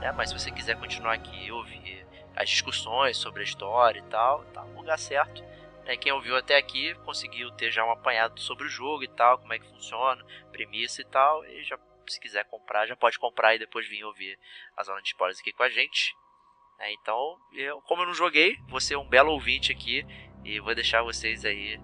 [0.00, 0.10] né?
[0.12, 4.42] Mas se você quiser continuar aqui e ouvir as discussões sobre a história e tal,
[4.46, 5.44] tá no lugar certo.
[5.84, 5.98] Né?
[5.98, 9.52] Quem ouviu até aqui conseguiu ter já um apanhado sobre o jogo e tal, como
[9.52, 13.58] é que funciona, premissa e tal, e já se quiser comprar, já pode comprar e
[13.58, 14.38] depois vir ouvir
[14.74, 16.16] a zona de spoilers aqui com a gente.
[16.78, 20.06] É, então, eu, como eu não joguei, vou ser um belo ouvinte aqui
[20.42, 21.78] e vou deixar vocês aí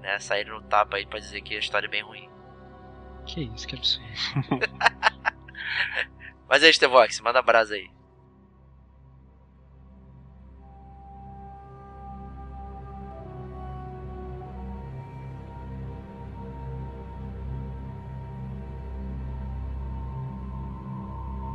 [0.00, 2.32] né, saíram no tapa aí pra dizer que a história é bem ruim.
[3.26, 4.06] Que isso, que absurdo.
[6.48, 7.88] Mas aí, Stevox, manda brasa aí.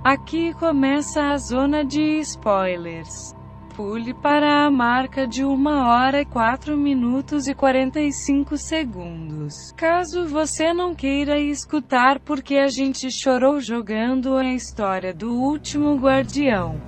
[0.03, 3.36] Aqui começa a zona de spoilers
[3.77, 9.71] pule para a marca de 1 hora 4 minutos e 45 segundos.
[9.77, 16.81] Caso você não queira escutar porque a gente chorou jogando a história do último guardião.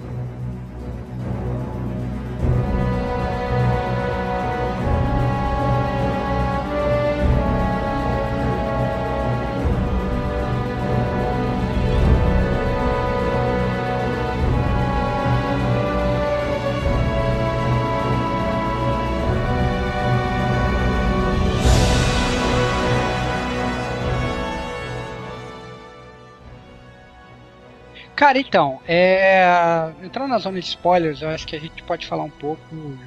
[28.20, 29.94] Cara, então, é...
[30.04, 32.62] entrando na zona de spoilers, eu acho que a gente pode falar um pouco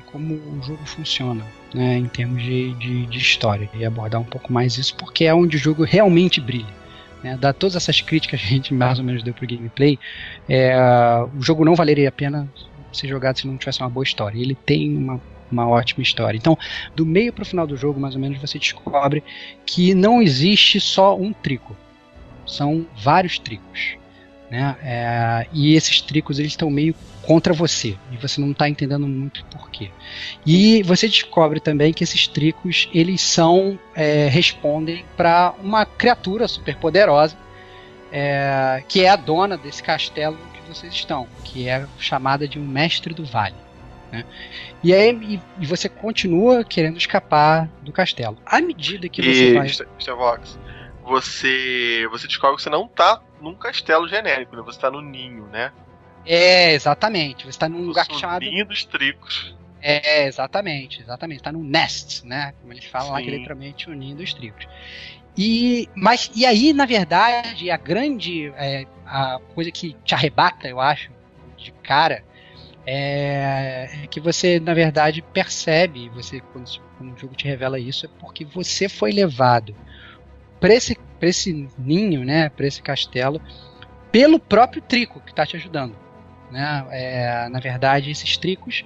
[0.06, 1.44] como o jogo funciona,
[1.74, 5.34] né, em termos de, de, de história, e abordar um pouco mais isso, porque é
[5.34, 6.74] onde o jogo realmente brilha.
[7.22, 9.98] Né, todas essas críticas que a gente mais ou menos deu pro gameplay,
[10.48, 10.74] é,
[11.38, 12.48] o jogo não valeria a pena
[12.90, 14.38] ser jogado se não tivesse uma boa história.
[14.38, 16.38] Ele tem uma, uma ótima história.
[16.38, 16.56] Então,
[16.96, 19.22] do meio para o final do jogo, mais ou menos, você descobre
[19.66, 21.76] que não existe só um trico.
[22.46, 24.00] São vários tricos.
[24.53, 24.76] Né?
[24.82, 29.42] É, e esses tricos eles estão meio contra você e você não está entendendo muito
[29.46, 29.90] porquê.
[30.44, 36.76] E você descobre também que esses tricos eles são é, respondem para uma criatura super
[36.76, 37.34] poderosa
[38.12, 42.66] é, que é a dona desse castelo que vocês estão, que é chamada de um
[42.66, 43.57] mestre do vale.
[44.12, 44.22] Né?
[44.84, 48.36] E aí e, você continua querendo escapar do castelo.
[48.44, 49.66] À medida que você e, vai.
[49.66, 50.12] Mr.
[50.14, 50.59] Vox,
[51.03, 54.62] você, você descobre que você não tá num castelo genérico, né?
[54.62, 55.72] Você tá no ninho, né?
[56.24, 57.45] É, exatamente.
[57.45, 58.43] Você está num lugar chamado.
[58.43, 59.55] ninho dos tricos.
[59.80, 61.38] É, exatamente, exatamente.
[61.38, 62.55] Está no nest, né?
[62.61, 63.38] Como eles falam lá, que é Sim.
[63.38, 64.66] literalmente o ninho dos tricos.
[65.36, 70.78] E, mas, e aí, na verdade, a grande é, a coisa que te arrebata, eu
[70.78, 71.11] acho,
[71.57, 72.22] de cara,
[72.86, 76.68] é, é que você, na verdade, percebe, você quando,
[76.99, 79.74] quando o jogo te revela isso, é porque você foi levado
[80.62, 83.42] para esse, esse ninho, né, para esse castelo,
[84.12, 85.96] pelo próprio Trico que está te ajudando.
[86.52, 86.86] Né?
[86.90, 88.84] É, na verdade, esses tricos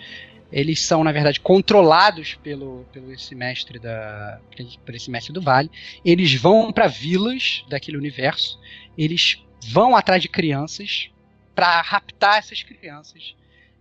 [0.51, 4.41] eles são na verdade controlados pelo, pelo esse mestre da
[4.85, 5.69] por esse mestre do vale
[6.05, 8.57] eles vão para vilas daquele universo
[8.97, 11.11] eles vão atrás de crianças
[11.53, 13.35] para raptar essas crianças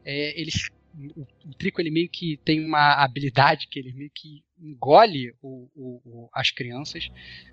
[0.03, 0.71] é, eles
[1.15, 5.67] o, o Trico ele meio que tem uma habilidade que ele meio que engole o,
[5.75, 7.09] o, o- as crianças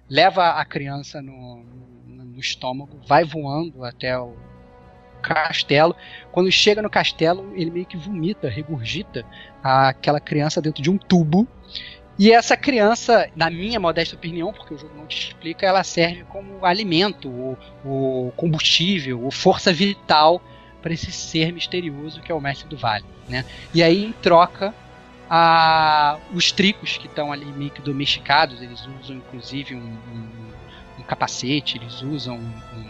[0.09, 1.64] leva a criança no,
[2.07, 4.34] no, no estômago vai voando até o
[5.22, 5.94] castelo
[6.32, 9.24] quando chega no castelo, ele meio que vomita, regurgita
[9.62, 11.46] aquela criança dentro de um tubo.
[12.18, 16.24] E essa criança, na minha modesta opinião, porque o jogo não te explica, ela serve
[16.24, 17.28] como alimento,
[17.84, 20.42] o, combustível, o força vital
[20.82, 23.05] para esse ser misterioso que é o mestre do vale.
[23.28, 23.44] Né?
[23.72, 24.74] E aí, em troca,
[25.35, 30.53] a, os tricos que estão ali meio que domesticados, eles usam inclusive um, um-
[30.99, 32.87] um capacete, eles usam um, um,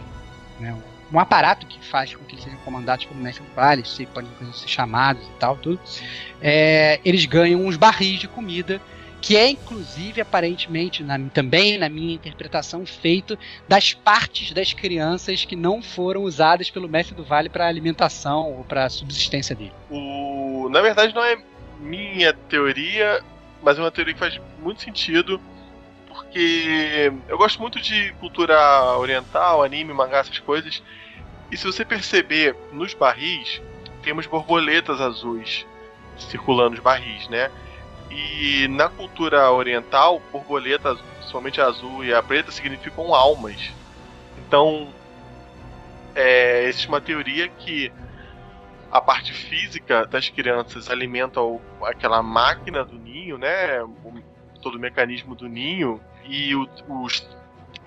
[0.59, 0.77] né,
[1.09, 4.29] um aparato que faz com que eles sejam comandados pelo mestre do vale, se podem
[4.29, 5.79] inclusive ser chamados e tal, tudo.
[6.41, 8.81] É, eles ganham uns barris de comida,
[9.21, 13.39] que é inclusive aparentemente na- também na minha interpretação feito
[13.69, 18.65] das partes das crianças que não foram usadas pelo mestre do vale para alimentação ou
[18.65, 19.71] para subsistência dele.
[19.89, 21.37] O, na verdade, não é
[21.79, 23.21] minha teoria,
[23.61, 25.39] mas é uma teoria que faz muito sentido.
[26.07, 28.57] Porque eu gosto muito de cultura
[28.97, 30.83] oriental, anime, mangá, essas coisas.
[31.51, 33.61] E se você perceber nos barris,
[34.01, 35.65] temos borboletas azuis
[36.17, 37.49] circulando nos barris, né?
[38.09, 43.71] E na cultura oriental, borboleta, principalmente a azul e a preta, significam almas.
[44.37, 44.87] Então,
[46.13, 47.91] é, existe uma teoria que
[48.93, 53.81] a parte física das crianças alimenta o- aquela máquina do ninho, né?
[53.81, 54.21] O-
[54.61, 57.27] todo o mecanismo do ninho e o- os-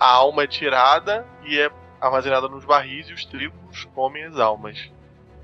[0.01, 4.91] a alma é tirada e é armazenada nos barris e os tricos comem as almas.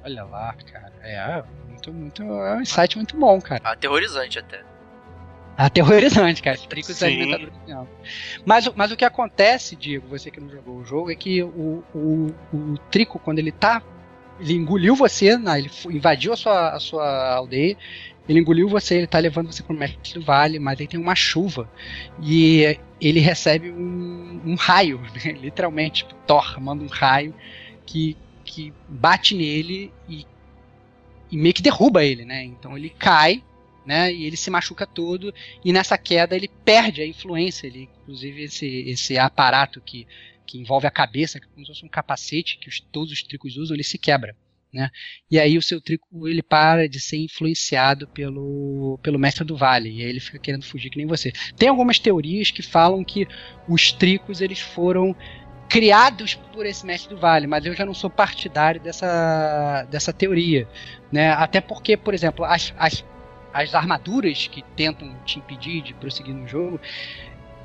[0.04, 0.92] Olha lá, cara.
[1.00, 3.60] É, muito, muito, é um insight muito bom, cara.
[3.64, 4.62] Aterrorizante até.
[5.56, 6.56] Aterrorizante, cara.
[6.56, 7.88] Os tricos alimentadores de alma.
[8.44, 11.42] Mas, o- mas o que acontece, Diego, você que não jogou o jogo, é que
[11.42, 13.82] o, o, o trico, quando ele tá.
[14.40, 17.76] Ele engoliu você, né, ele invadiu a sua, a sua aldeia,
[18.28, 21.14] ele engoliu você, ele tá levando você pro mestre do vale, mas aí tem uma
[21.14, 21.70] chuva.
[22.22, 27.34] E ele recebe um, um raio, né, literalmente, tipo, Thor manda um raio
[27.84, 30.24] que, que bate nele e,
[31.30, 32.44] e meio que derruba ele, né?
[32.44, 33.42] Então ele cai,
[33.84, 34.12] né?
[34.12, 38.66] E ele se machuca todo e nessa queda ele perde a influência, ele, inclusive esse,
[38.88, 40.06] esse aparato que,
[40.52, 43.22] que envolve a cabeça, que é como se fosse um capacete que os- todos os
[43.22, 44.36] tricos usam, ele se quebra.
[44.72, 44.90] Né?
[45.30, 49.90] E aí o seu trico ele para de ser influenciado pelo, pelo mestre do vale
[49.90, 51.30] e aí ele fica querendo fugir que nem você.
[51.58, 53.26] Tem algumas teorias que falam que
[53.68, 55.14] os tricos eles foram
[55.68, 60.66] criados por esse mestre do vale, mas eu já não sou partidário dessa, dessa teoria,
[61.10, 61.30] né?
[61.32, 63.04] Até porque, por exemplo, as, as
[63.54, 66.80] as armaduras que tentam te impedir de prosseguir no jogo,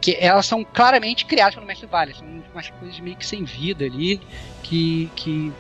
[0.08, 3.84] que elas são claramente criadas pelo Mestre Vale, são umas coisas meio que sem vida
[3.84, 4.22] ali,
[4.64, 5.51] que, que,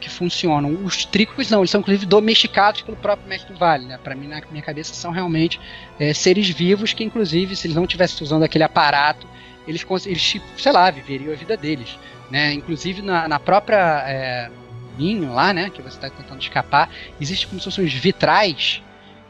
[0.00, 0.72] que funcionam.
[0.82, 3.98] Os tricos não, eles são inclusive domesticados pelo próprio Mestre Vale, né?
[4.02, 5.60] Pra mim, na minha cabeça, são realmente
[6.00, 9.26] é, seres vivos que, inclusive, se eles não estivessem usando aquele aparato,
[9.68, 11.98] eles, eles, sei lá, viveriam a vida deles,
[12.30, 12.54] né?
[12.54, 14.50] Inclusive na, na própria é,
[14.96, 16.88] ninho lá, né, que você está tentando escapar,
[17.20, 18.82] existe como se fossem uns vitrais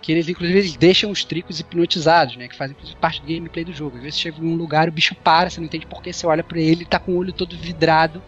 [0.04, 3.72] que eles inclusive eles deixam os tricos hipnotizados, né, que fazem parte do gameplay do
[3.72, 3.96] jogo.
[3.96, 6.44] Às vezes chega em um lugar, o bicho para, você não entende porque você olha
[6.44, 8.22] para ele, ele tá com o olho todo vidrado,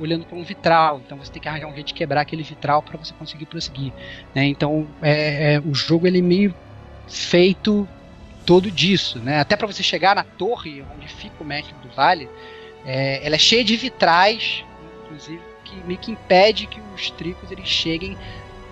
[0.00, 1.02] olhando para um vitral.
[1.04, 3.92] Então você tem que arranjar um jeito de quebrar aquele vitral para você conseguir prosseguir,
[4.34, 4.46] né?
[4.46, 6.54] Então é, é, o jogo ele é meio
[7.06, 7.86] feito
[8.46, 9.38] todo disso, né?
[9.38, 12.26] Até para você chegar na torre onde fica o mestre do vale,
[12.86, 14.64] é, ela é cheia de vitrais,
[15.04, 18.16] inclusive que meio que impede que os tricos eles cheguem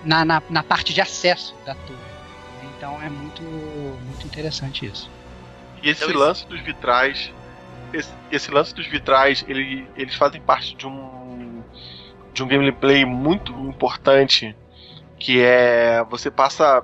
[0.03, 2.06] na, na, na parte de acesso da torre.
[2.77, 5.09] Então é muito, muito interessante isso.
[5.81, 7.33] E esse então, lance dos vitrais,
[7.91, 11.63] esse, esse, lance dos vitrais, ele, eles fazem parte de um
[12.33, 14.55] de um gameplay muito importante,
[15.17, 16.83] que é você passa,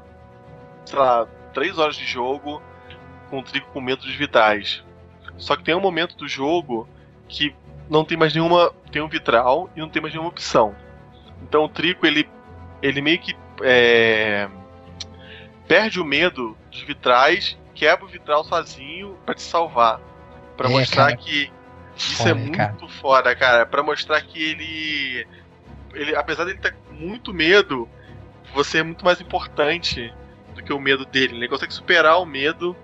[0.83, 2.59] sei lá, três horas de jogo
[3.29, 4.83] com o trico com medo dos vitrais.
[5.37, 6.87] Só que tem um momento do jogo
[7.27, 7.55] que
[7.89, 8.71] não tem mais nenhuma.
[8.91, 10.75] Tem um vitral e não tem mais nenhuma opção.
[11.41, 12.27] Então o Trico ele,
[12.81, 14.49] ele meio que é,
[15.67, 19.99] perde o medo dos vitrais, quebra o vitral sozinho para te salvar.
[20.57, 21.17] para é, mostrar cara.
[21.17, 21.51] que
[21.95, 22.75] isso foda, é muito cara.
[23.01, 23.65] foda, cara.
[23.65, 25.27] para mostrar que ele.
[25.93, 27.87] ele apesar dele ter muito medo,
[28.53, 30.13] você é muito mais importante
[30.55, 31.35] do que o medo dele.
[31.35, 32.75] Ele consegue superar o medo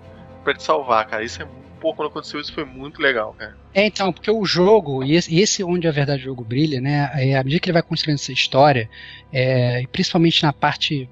[0.44, 1.24] para te salvar, cara.
[1.24, 1.46] Isso é
[1.80, 3.56] pô, quando aconteceu isso foi muito legal, cara.
[3.72, 7.10] É, então, porque o jogo, e esse, esse onde a verdade do jogo brilha, né?
[7.14, 8.88] É, à medida que ele vai construindo essa história,
[9.32, 11.08] é, principalmente na parte.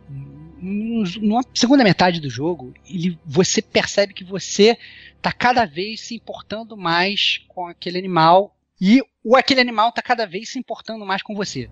[0.60, 4.76] Na segunda metade do jogo, ele, você percebe que você
[5.16, 10.26] está cada vez se importando mais com aquele animal e o aquele animal está cada
[10.26, 11.68] vez se importando mais com você.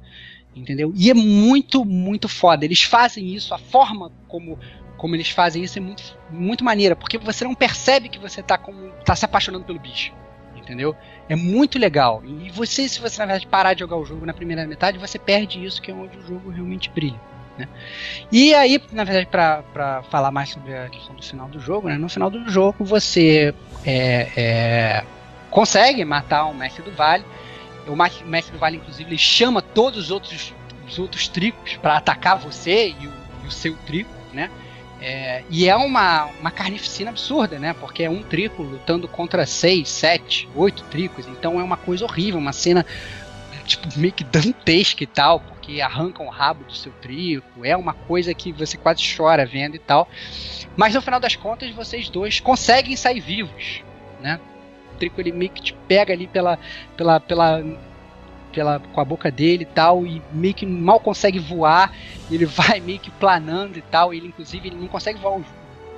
[0.55, 0.93] Entendeu?
[0.97, 2.64] E é muito, muito foda.
[2.64, 4.59] Eles fazem isso, a forma como
[4.97, 8.57] como eles fazem isso é muito, muito maneira, porque você não percebe que você tá,
[8.57, 10.12] como, tá se apaixonando pelo bicho.
[10.57, 10.97] Entendeu?
[11.28, 12.22] É muito legal.
[12.24, 15.18] E você, se você na verdade parar de jogar o jogo na primeira metade, você
[15.18, 17.20] perde isso, que é onde o jogo realmente brilha.
[17.59, 17.68] Né?
[18.30, 21.96] E aí, na verdade, para falar mais sobre a questão do final do jogo, né?
[21.96, 23.54] no final do jogo você
[23.84, 25.04] é, é,
[25.50, 27.24] consegue matar o Mestre do Vale.
[27.86, 27.96] O
[28.26, 30.52] Mestre do Vale, inclusive, ele chama todos os outros,
[30.86, 33.12] os outros tricos para atacar você e o,
[33.44, 34.50] e o seu trico, né?
[35.00, 37.74] É, e é uma, uma carnificina absurda, né?
[37.74, 41.26] Porque é um trico lutando contra seis, sete, oito tricos.
[41.26, 42.84] Então é uma coisa horrível, uma cena
[43.66, 47.64] tipo meio que dantesca e tal, porque arrancam o rabo do seu trico.
[47.64, 50.08] É uma coisa que você quase chora vendo e tal.
[50.76, 53.82] Mas no final das contas, vocês dois conseguem sair vivos,
[54.20, 54.38] né?
[54.94, 56.56] O trico ele meio que te pega ali pela,
[56.96, 57.64] pela, pela
[58.52, 61.92] pela, com a boca dele e tal, e meio que mal consegue voar,
[62.30, 65.44] ele vai meio que planando e tal, ele inclusive ele não consegue voar o,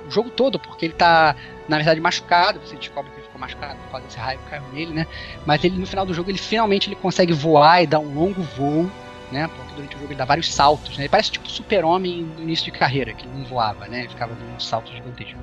[0.07, 1.37] o, jogo todo, porque ele tá,
[1.69, 4.63] na verdade, machucado, você descobre que ele ficou machucado por causa desse raio que caiu
[4.73, 5.07] nele, né?
[5.45, 8.41] Mas ele no final do jogo ele finalmente ele consegue voar e dar um longo
[8.41, 8.91] voo,
[9.31, 9.47] né?
[9.47, 11.03] Porque durante o jogo ele dá vários saltos, né?
[11.03, 13.99] Ele parece tipo super-homem no início de carreira, que não voava, né?
[13.99, 15.39] Ele ficava dando um salto gigantesco.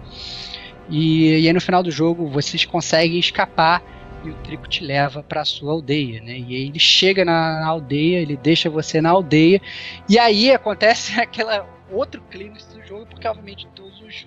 [0.88, 3.82] E, e aí no final do jogo vocês conseguem escapar
[4.24, 6.38] e o Trico te leva para sua aldeia, né?
[6.38, 9.60] E aí ele chega na, na, aldeia, ele deixa você na aldeia,
[10.08, 14.26] e aí acontece aquela outro clima do jogo, porque obviamente todos os,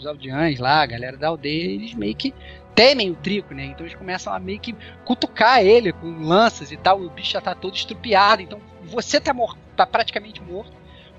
[0.00, 2.34] os aldeães lá, a galera da aldeia, eles meio que
[2.74, 3.66] temem o Trico, né?
[3.66, 4.74] Então eles começam a meio que
[5.04, 9.32] cutucar ele com lanças e tal, o bicho já tá todo estrupiado, então você tá
[9.32, 10.72] morto, tá praticamente morto.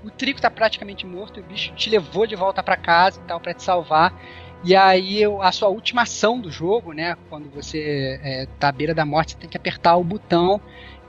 [0.04, 3.38] O Trico tá praticamente morto, o bicho te levou de volta para casa e tal
[3.40, 4.12] para te salvar.
[4.64, 7.16] E aí a sua última ação do jogo, né?
[7.28, 10.60] Quando você é, tá à beira da morte, você tem que apertar o botão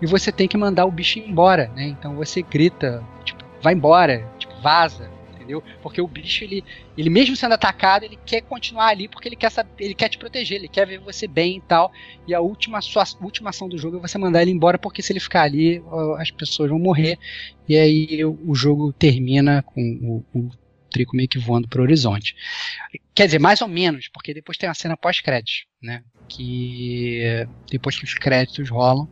[0.01, 1.85] e você tem que mandar o bicho embora, né?
[1.85, 5.09] Então você grita, tipo, vai embora, tipo, vaza,
[5.43, 5.61] entendeu?
[5.81, 6.63] Porque o bicho, ele,
[6.97, 10.17] ele mesmo sendo atacado, ele quer continuar ali porque ele quer saber, ele quer te
[10.17, 11.91] proteger, ele quer ver você bem e tal.
[12.25, 15.11] E a última sua última ação do jogo é você mandar ele embora porque se
[15.11, 15.83] ele ficar ali,
[16.17, 17.19] as pessoas vão morrer.
[17.67, 20.49] E aí o jogo termina com o, o
[20.89, 22.35] Trico meio que voando pro horizonte.
[23.15, 26.03] Quer dizer, mais ou menos, porque depois tem a cena pós-créditos, né?
[26.29, 29.09] Que depois que os créditos rolam,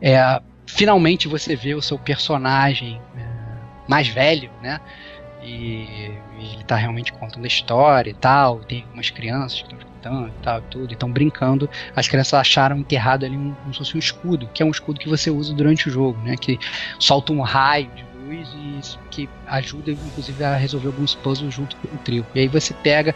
[0.00, 4.80] é, finalmente você vê o seu personagem é, mais velho, né?
[5.42, 8.60] E, e ele está realmente contando a história e tal.
[8.60, 11.68] Tem algumas crianças que estão escutando e tal, tudo, e estão brincando.
[11.94, 15.30] As crianças acharam enterrado ali um, fosse um escudo, que é um escudo que você
[15.30, 16.36] usa durante o jogo, né?
[16.36, 16.58] Que
[16.98, 21.94] solta um raio de luz e que ajuda inclusive a resolver alguns puzzles junto com
[21.94, 22.26] o trio.
[22.34, 23.14] E aí você pega,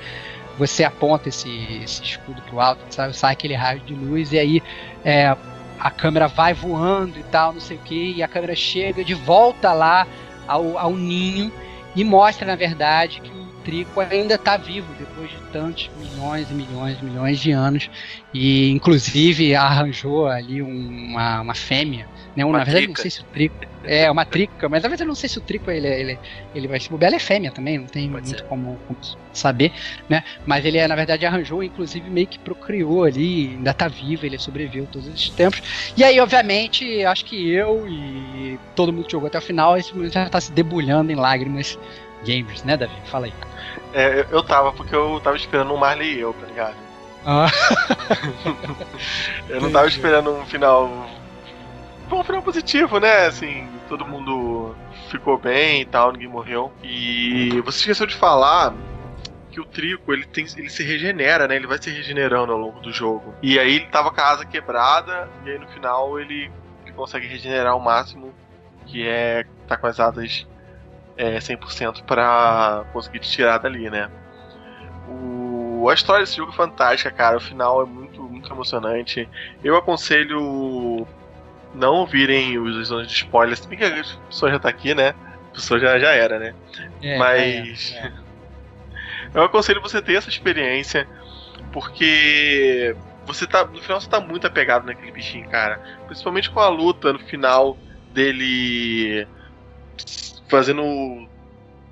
[0.58, 1.48] você aponta esse,
[1.82, 3.16] esse escudo pro alto, sabe?
[3.16, 4.62] sai aquele raio de luz e aí
[5.04, 5.36] é,
[5.78, 9.14] a câmera vai voando e tal, não sei o que, e a câmera chega de
[9.14, 10.06] volta lá
[10.46, 11.52] ao, ao ninho
[11.96, 16.54] e mostra na verdade que o Trico ainda está vivo depois de tantos milhões e
[16.54, 17.90] milhões e milhões de anos.
[18.32, 22.44] E inclusive arranjou ali uma, uma fêmea né?
[22.44, 23.56] Uma na verdade, não sei se o trico.
[23.82, 26.18] É, uma trica, mas na verdade eu não sei se o trico ele, ele,
[26.54, 27.08] ele vai se bobear.
[27.08, 28.98] Ela é fêmea também, não tem Pode muito como, como,
[29.32, 29.72] saber,
[30.08, 30.22] né?
[30.44, 34.86] Mas ele, na verdade, arranjou, inclusive, meio que procriou ali, ainda tá vivo, ele sobreviveu
[34.90, 35.62] todos esses tempos.
[35.96, 39.94] E aí, obviamente, acho que eu e todo mundo que jogou até o final, esse
[39.94, 41.78] momento já tá se debulhando em lágrimas
[42.24, 42.94] gamers, né, Davi?
[43.06, 43.32] Fala aí.
[43.94, 46.74] É, eu tava, porque eu tava esperando um Marley e eu, tá ligado?
[47.24, 47.50] Ah.
[49.48, 51.08] eu não tava esperando um final
[52.08, 53.26] foi um final positivo, né?
[53.26, 54.74] Assim, todo mundo
[55.10, 56.72] ficou bem e tal, ninguém morreu.
[56.82, 58.74] E você esqueceu de falar
[59.50, 61.56] que o Trico ele, tem, ele se regenera, né?
[61.56, 63.34] Ele vai se regenerando ao longo do jogo.
[63.42, 66.50] E aí ele tava com a asa quebrada, e aí no final ele,
[66.84, 68.34] ele consegue regenerar o máximo,
[68.86, 70.46] que é tá com as asas
[71.16, 74.10] é, 100% para conseguir te tirar dali, né?
[75.08, 77.36] O, a história desse jogo é fantástica, cara.
[77.36, 79.28] O final é muito, muito emocionante.
[79.62, 81.06] Eu aconselho
[81.76, 85.14] não ouvirem os zonas de spoilers, se bem que a pessoa já tá aqui, né?
[85.50, 86.54] A pessoa já, já era, né?
[87.02, 87.94] É, Mas.
[87.94, 88.12] É, é.
[89.34, 91.06] Eu aconselho você ter essa experiência,
[91.72, 92.96] porque
[93.26, 93.64] você tá.
[93.64, 95.80] No final você tá muito apegado naquele bichinho, cara.
[96.06, 97.76] Principalmente com a luta no final
[98.12, 99.26] dele
[100.48, 101.28] fazendo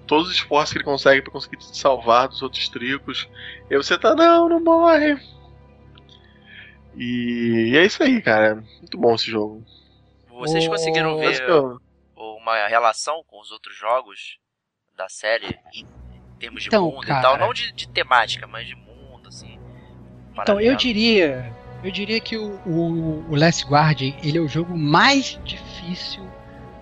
[0.06, 3.28] todos os esforços que ele consegue para conseguir te salvar dos outros tricos.
[3.68, 5.18] E você tá, não, não morre.
[6.96, 8.56] E, e é isso aí, cara.
[8.78, 9.64] Muito bom esse jogo.
[10.28, 11.78] Vocês conseguiram ver eu...
[12.16, 14.38] uma relação com os outros jogos
[14.96, 15.86] da série em
[16.38, 17.20] termos de então, mundo cara...
[17.20, 17.38] e tal?
[17.38, 19.58] Não de, de, temática, mas de mundo, assim.
[20.38, 21.52] Então, eu diria.
[21.82, 26.24] Eu diria que o, o, o Last Guardian ele é o jogo mais difícil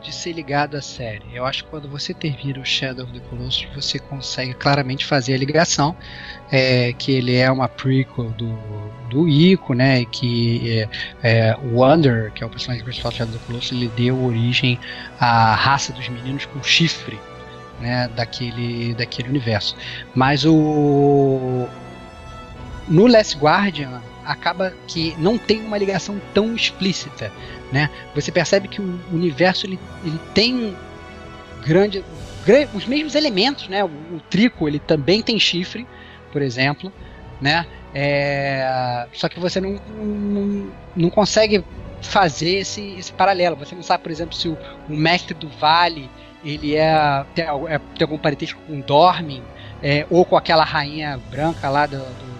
[0.03, 1.23] de ser ligado à série.
[1.33, 5.35] Eu acho que quando você termina o Shadow of the Colossus, você consegue claramente fazer
[5.35, 5.97] a ligação,
[6.51, 8.53] é, que ele é uma prequel do,
[9.09, 10.89] do Ico, né, que é,
[11.23, 14.23] é, o Wander, que é o personagem principal do Shadow of the Colossus, ele deu
[14.25, 14.79] origem
[15.19, 17.19] à raça dos meninos com chifre,
[17.81, 19.77] né, daquele, daquele universo.
[20.15, 21.67] Mas o
[22.89, 27.33] no Last Guardian acaba que não tem uma ligação tão explícita,
[27.71, 27.91] né?
[28.15, 30.77] Você percebe que o universo ele, ele tem
[31.65, 32.05] grande,
[32.45, 33.85] grande os mesmos elementos, né?
[33.85, 35.87] O, o, trico ele também tem chifre,
[36.33, 36.93] por exemplo,
[37.41, 37.67] né?
[37.95, 41.65] É, só que você não, não, não consegue
[42.01, 43.57] fazer esse, esse paralelo.
[43.57, 44.57] Você não sabe, por exemplo, se o,
[44.89, 46.11] o mestre do vale
[46.45, 49.43] ele é tem, é, tem algum parentesco com Dormin
[49.83, 52.32] é, ou com aquela rainha branca lá do, do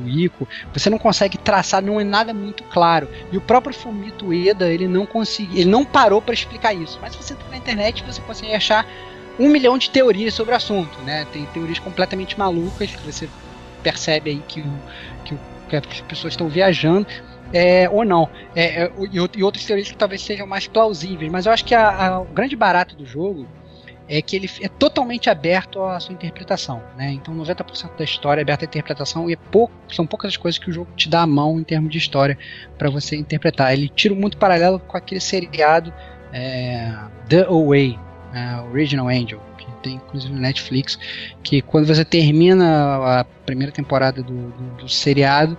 [0.00, 3.08] do, Ico, você não consegue traçar, não é nada muito claro.
[3.30, 6.98] E o próprio Fumito Eda, ele não conseguiu, ele não parou para explicar isso.
[7.00, 8.86] Mas se você tá na internet, você consegue achar
[9.38, 11.26] um milhão de teorias sobre o assunto, né?
[11.32, 13.28] Tem teorias completamente malucas que você
[13.82, 14.62] percebe aí que,
[15.24, 15.34] que,
[15.68, 17.06] que as pessoas estão viajando.
[17.52, 18.28] É, ou não.
[18.54, 21.30] É, é, e, e, outras teorias que talvez sejam mais plausíveis.
[21.32, 23.46] Mas eu acho que a, a, o grande barato do jogo
[24.10, 27.12] é que ele é totalmente aberto à sua interpretação, né?
[27.12, 30.58] Então 90% da história é aberta à interpretação e é pouco, são poucas as coisas
[30.58, 32.36] que o jogo te dá a mão em termos de história
[32.76, 33.72] para você interpretar.
[33.72, 35.94] Ele tira muito paralelo com aquele seriado
[36.32, 36.92] é,
[37.28, 37.96] The Away,
[38.34, 40.98] é, Original Angel, que tem inclusive no Netflix,
[41.44, 45.56] que quando você termina a primeira temporada do, do, do seriado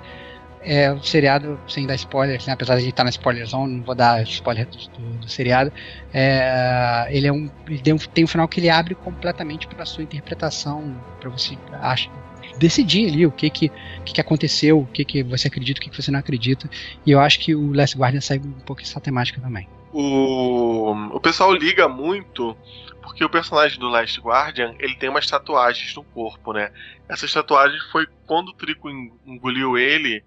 [0.64, 3.78] é, o seriado, sem dar spoilers, né, apesar de a gente estar na spoiler zone,
[3.78, 5.72] não vou dar spoiler do, do, do seriado,
[6.14, 9.86] é, ele, é um, ele tem, um, tem um final que ele abre completamente para
[9.86, 12.10] sua interpretação, para você acha,
[12.58, 13.70] decidir ali o que que,
[14.06, 16.70] que, que aconteceu, o que, que você acredita, o que, que você não acredita,
[17.06, 19.68] e eu acho que o Last Guardian segue um pouco essa temática também.
[19.92, 22.56] O, o pessoal liga muito
[23.02, 26.72] porque o personagem do Last Guardian ele tem umas tatuagens no corpo, né?
[27.10, 28.90] Essas tatuagens foi quando o Trico
[29.26, 30.24] engoliu ele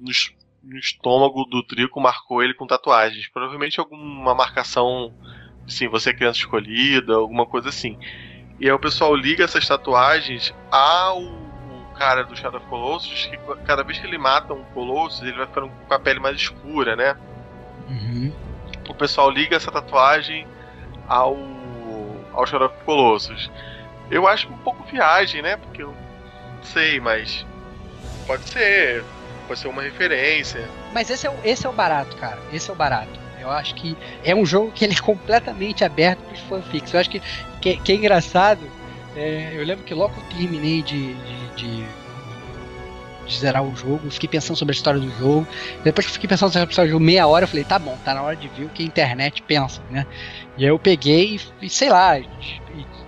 [0.00, 0.10] no,
[0.62, 3.28] no estômago do Trico marcou ele com tatuagens.
[3.28, 5.14] Provavelmente alguma marcação,
[5.66, 7.98] assim, você é criança escolhida, alguma coisa assim.
[8.60, 11.48] E aí o pessoal liga essas tatuagens ao
[11.98, 15.46] cara do Shadow of Colossus, que cada vez que ele mata um Colossus, ele vai
[15.46, 17.16] ficando com a pele mais escura, né?
[17.88, 18.32] Uhum.
[18.88, 20.46] O pessoal liga essa tatuagem
[21.08, 21.36] ao,
[22.32, 23.50] ao Shadow of Colossus.
[24.10, 25.56] Eu acho um pouco viagem, né?
[25.56, 27.44] Porque eu não sei, mas
[28.26, 29.04] pode ser
[29.48, 30.68] pode ser uma referência.
[30.92, 32.38] Mas esse é, o, esse é o barato, cara.
[32.52, 33.18] Esse é o barato.
[33.40, 36.92] Eu acho que é um jogo que ele é completamente aberto para os fanfics.
[36.92, 37.22] Eu acho que,
[37.60, 38.60] que, que é engraçado.
[39.16, 41.84] É, eu lembro que logo eu terminei de, de, de,
[43.26, 45.46] de zerar o jogo, fiquei pensando sobre a história do jogo.
[45.82, 47.78] Depois que eu fiquei pensando sobre a história do jogo meia hora, eu falei, tá
[47.78, 50.06] bom, tá na hora de ver o que a internet pensa, né?
[50.56, 52.28] E aí eu peguei e, e sei lá, e,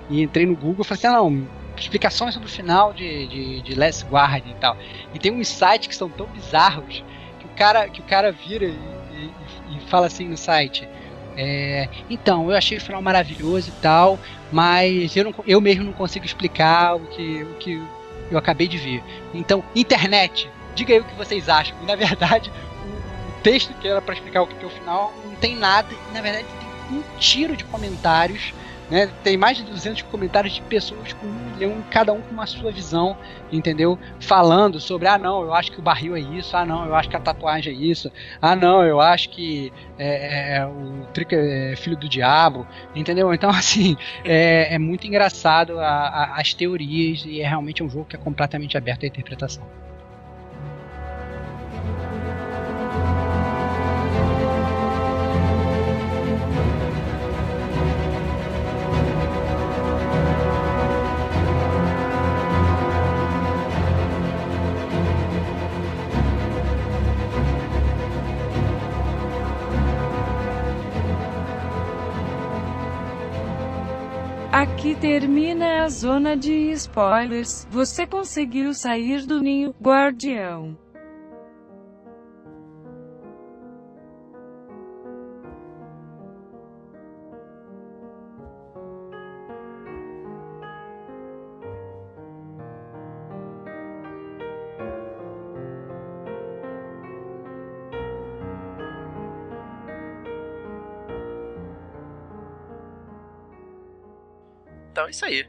[0.09, 1.47] e, entrei no Google e falei assim, ah, não,
[1.81, 4.77] explicações sobre o final de, de, de Last Guardian e tal.
[5.15, 7.03] E tem uns sites que são tão bizarros
[7.39, 10.89] que o cara, que o cara vira e, e, e fala assim no site.
[11.37, 14.19] É, então, eu achei o final maravilhoso e tal,
[14.53, 17.83] mas eu, não, eu mesmo não consigo explicar o que, o que
[18.31, 19.03] eu acabei de ver.
[19.33, 21.77] Então, internet, diga aí o que vocês acham.
[21.83, 22.51] E na verdade,
[22.85, 26.15] o, texto que era para explicar o que é o final não tem nada, e
[26.15, 26.47] na verdade
[26.89, 28.53] tem um tiro de comentários
[28.91, 29.11] né?
[29.23, 32.73] Tem mais de 200 comentários de pessoas com um milhão, cada um com uma sua
[32.73, 33.17] visão,
[33.53, 33.99] entendeu?
[34.19, 37.09] Falando sobre, ah não, eu acho que o barril é isso, ah não, eu acho
[37.09, 38.11] que a tatuagem é isso,
[38.43, 43.31] ah não, eu acho que é, é, é o trick é filho do diabo, entendeu?
[43.41, 48.05] Então, assim, é, é muito engraçado a, a, as teorias e é realmente um jogo
[48.05, 49.67] que é completamente aberto à interpretação.
[74.61, 77.67] Aqui termina a zona de spoilers.
[77.71, 80.77] Você conseguiu sair do ninho, guardião.
[105.11, 105.47] É isso aí.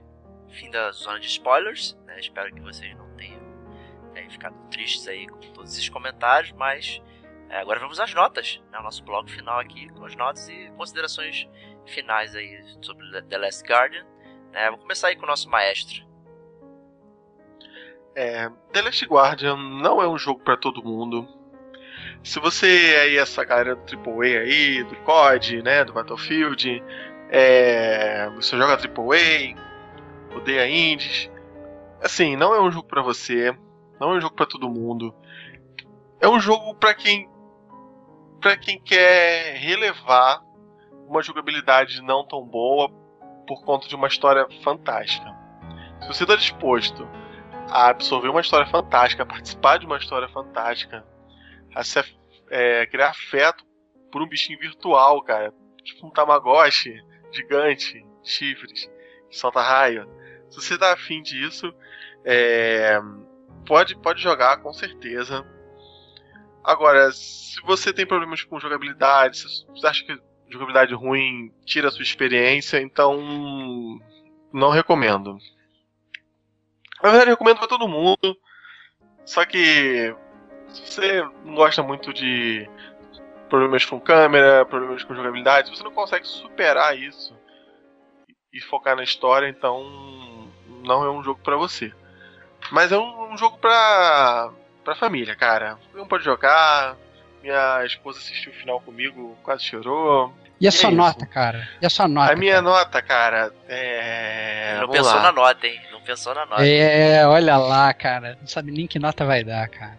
[0.50, 1.98] Fim da zona de spoilers.
[2.06, 2.20] Né?
[2.20, 3.40] Espero que vocês não tenham
[4.16, 7.02] é, ficado tristes aí com todos esses comentários, mas
[7.50, 8.62] é, agora vamos às notas.
[8.72, 8.80] Né?
[8.80, 11.48] O nosso blog final aqui com as notas e considerações
[11.86, 14.06] finais aí sobre The Last Guardian.
[14.52, 14.66] Né?
[14.66, 16.10] Vamos começar aí com o nosso maestro.
[18.16, 21.28] É, The Last Guardian não é um jogo para todo mundo.
[22.24, 26.84] Se você é essa galera do AAA aí, do COD, né, do Battlefield,
[27.32, 29.56] é, você joga AAA,
[30.36, 31.32] odeia indies.
[32.04, 33.58] Assim, não é um jogo para você,
[34.00, 35.16] não é um jogo para todo mundo.
[36.20, 37.30] É um jogo para quem
[38.42, 40.44] para quem quer relevar
[41.08, 42.90] uma jogabilidade não tão boa
[43.48, 45.32] por conta de uma história fantástica.
[46.02, 47.08] Se você está disposto
[47.70, 51.06] a absorver uma história fantástica, a participar de uma história fantástica,
[51.76, 52.04] a se,
[52.50, 53.64] é, criar afeto
[54.12, 55.54] por um bichinho virtual, cara,
[55.84, 57.00] tipo um Tamagotchi,
[57.32, 58.90] gigante, chifres,
[59.30, 60.08] que solta raio.
[60.50, 61.74] Se você tá afim disso,
[62.26, 63.00] é,
[63.66, 65.46] pode, pode jogar com certeza.
[66.64, 70.18] Agora, se você tem problemas com jogabilidade, se você acha que
[70.50, 73.20] jogabilidade ruim tira a sua experiência, então
[74.54, 75.38] não recomendo.
[77.02, 78.38] Na verdade, recomendo para todo mundo.
[79.26, 80.14] Só que
[80.68, 82.70] se você não gosta muito de
[83.52, 87.38] problemas com câmera, problemas com jogabilidade, se você não consegue superar isso
[88.54, 90.50] e focar na história, então
[90.86, 91.92] não é um jogo para você.
[92.72, 94.52] Mas é um, um jogo pra,
[94.86, 95.78] pra família, cara.
[95.94, 96.96] Um pode jogar.
[97.44, 100.34] Minha esposa assistiu o final comigo, quase chorou.
[100.60, 101.68] E a sua é nota, cara?
[101.82, 102.32] E a sua nota?
[102.32, 102.62] A minha cara?
[102.62, 104.78] nota, cara, é.
[104.80, 105.24] Não pensou lá.
[105.24, 105.82] na nota, hein?
[105.92, 106.66] Não pensou na nota.
[106.66, 108.38] É, olha lá, cara.
[108.40, 109.98] Não sabe nem que nota vai dar, cara.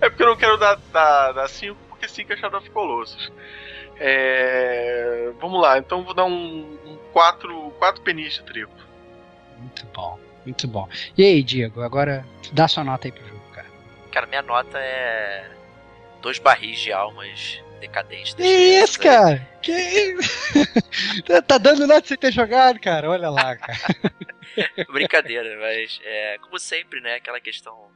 [0.00, 3.32] É porque eu não quero dar 5, cinco, porque 5 é Shadow of Colossus.
[3.96, 5.32] É...
[5.40, 8.72] Vamos lá, então vou dar um 4 um quatro penis de trigo.
[9.58, 10.88] Muito bom, muito bom.
[11.16, 13.66] E aí, Diego, agora dá sua nota aí pro jogo, cara.
[14.10, 15.50] Cara, minha nota é.
[16.22, 18.34] Dois barris de almas decadentes.
[18.34, 19.46] Que isso, cara?
[19.62, 20.30] Que isso?
[21.46, 23.10] tá dando nota sem ter jogado, cara?
[23.10, 23.78] Olha lá, cara.
[24.92, 27.14] Brincadeira, mas é, como sempre, né?
[27.14, 27.90] Aquela questão.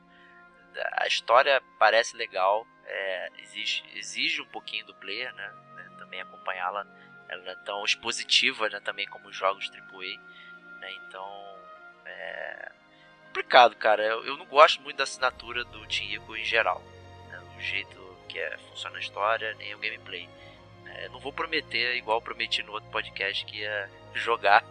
[0.99, 5.53] A história parece legal, é, exige, exige um pouquinho do player, né?
[5.99, 6.87] Também acompanhá-la.
[7.29, 8.81] Ela não é tão expositiva, né?
[8.81, 10.19] Também como os jogos AAA,
[10.81, 10.93] né?
[10.93, 11.45] Então.
[12.07, 12.73] É
[13.35, 14.05] complicado, cara.
[14.05, 16.81] Eu, eu não gosto muito da assinatura do Tinrico em geral.
[17.29, 17.43] Né?
[17.57, 20.29] O jeito que é, funciona a história, nem o gameplay.
[20.87, 24.65] É, não vou prometer, igual prometi no outro podcast, que ia jogar.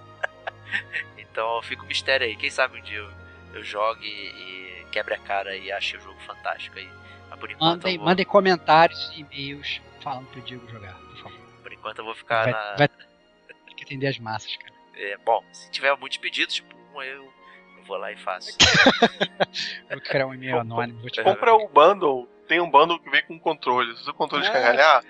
[1.17, 2.37] então fica um mistério aí.
[2.37, 3.11] Quem sabe um dia eu,
[3.55, 6.89] eu jogue e quebre a cara e ache o jogo fantástico aí.
[7.33, 7.69] Mas por enquanto.
[7.69, 8.05] Mandem, vou...
[8.05, 11.39] mandem comentários e e-mails falando pro Diego jogar, por favor.
[11.63, 12.75] Por enquanto eu vou ficar vai, na.
[12.75, 14.73] Vai ter que atender as massas, cara.
[14.95, 17.23] É, bom, se tiver muitos pedidos, tipo, um eu,
[17.77, 18.55] eu vou lá e faço.
[19.89, 20.99] vou criar um e-mail anônimo.
[20.99, 21.23] Vou te.
[21.23, 23.95] Compra o bundle, tem um bundle que vem com controle.
[23.97, 25.01] Se o controle É.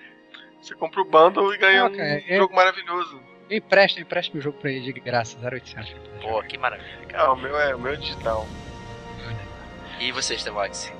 [0.62, 3.20] você compra o bundle e ganha um é- jogo maravilhoso.
[3.50, 5.90] Eu empresto, eu empresto meu jogo pra ele de graça, 0800.
[5.90, 7.24] pra poder Pô, que maravilha, cara.
[7.24, 8.46] Ah, o meu é, o meu é digital.
[10.00, 10.90] E vocês, Temox?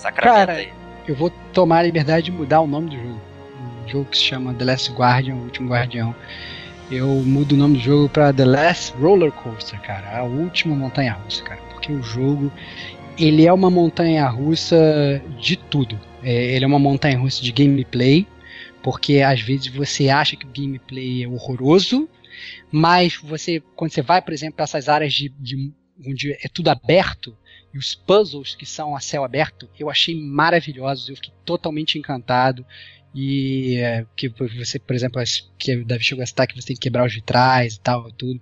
[0.00, 0.72] Sacramento Cara, aí.
[1.06, 3.20] Eu vou tomar a liberdade de mudar o nome do jogo.
[3.84, 6.16] Um jogo que se chama The Last Guardian, o último guardião.
[6.90, 10.18] Eu mudo o nome do jogo pra The Last Roller Coaster, cara.
[10.18, 11.60] A última montanha russa, cara.
[11.70, 12.50] Porque o jogo,
[13.18, 16.00] ele é uma montanha russa de tudo.
[16.22, 18.26] É, ele é uma montanha russa de gameplay,
[18.82, 22.08] porque às vezes você acha que o gameplay é horroroso,
[22.72, 25.70] mas você, quando você vai, por exemplo, para essas áreas de, de
[26.06, 27.36] onde é tudo aberto,
[27.72, 32.64] e os puzzles que são a céu aberto, eu achei maravilhosos, eu fiquei totalmente encantado.
[33.14, 35.20] E é, que você, por exemplo,
[35.58, 38.40] que o Davi a citar que você tem que quebrar os vitrais e tal, tudo.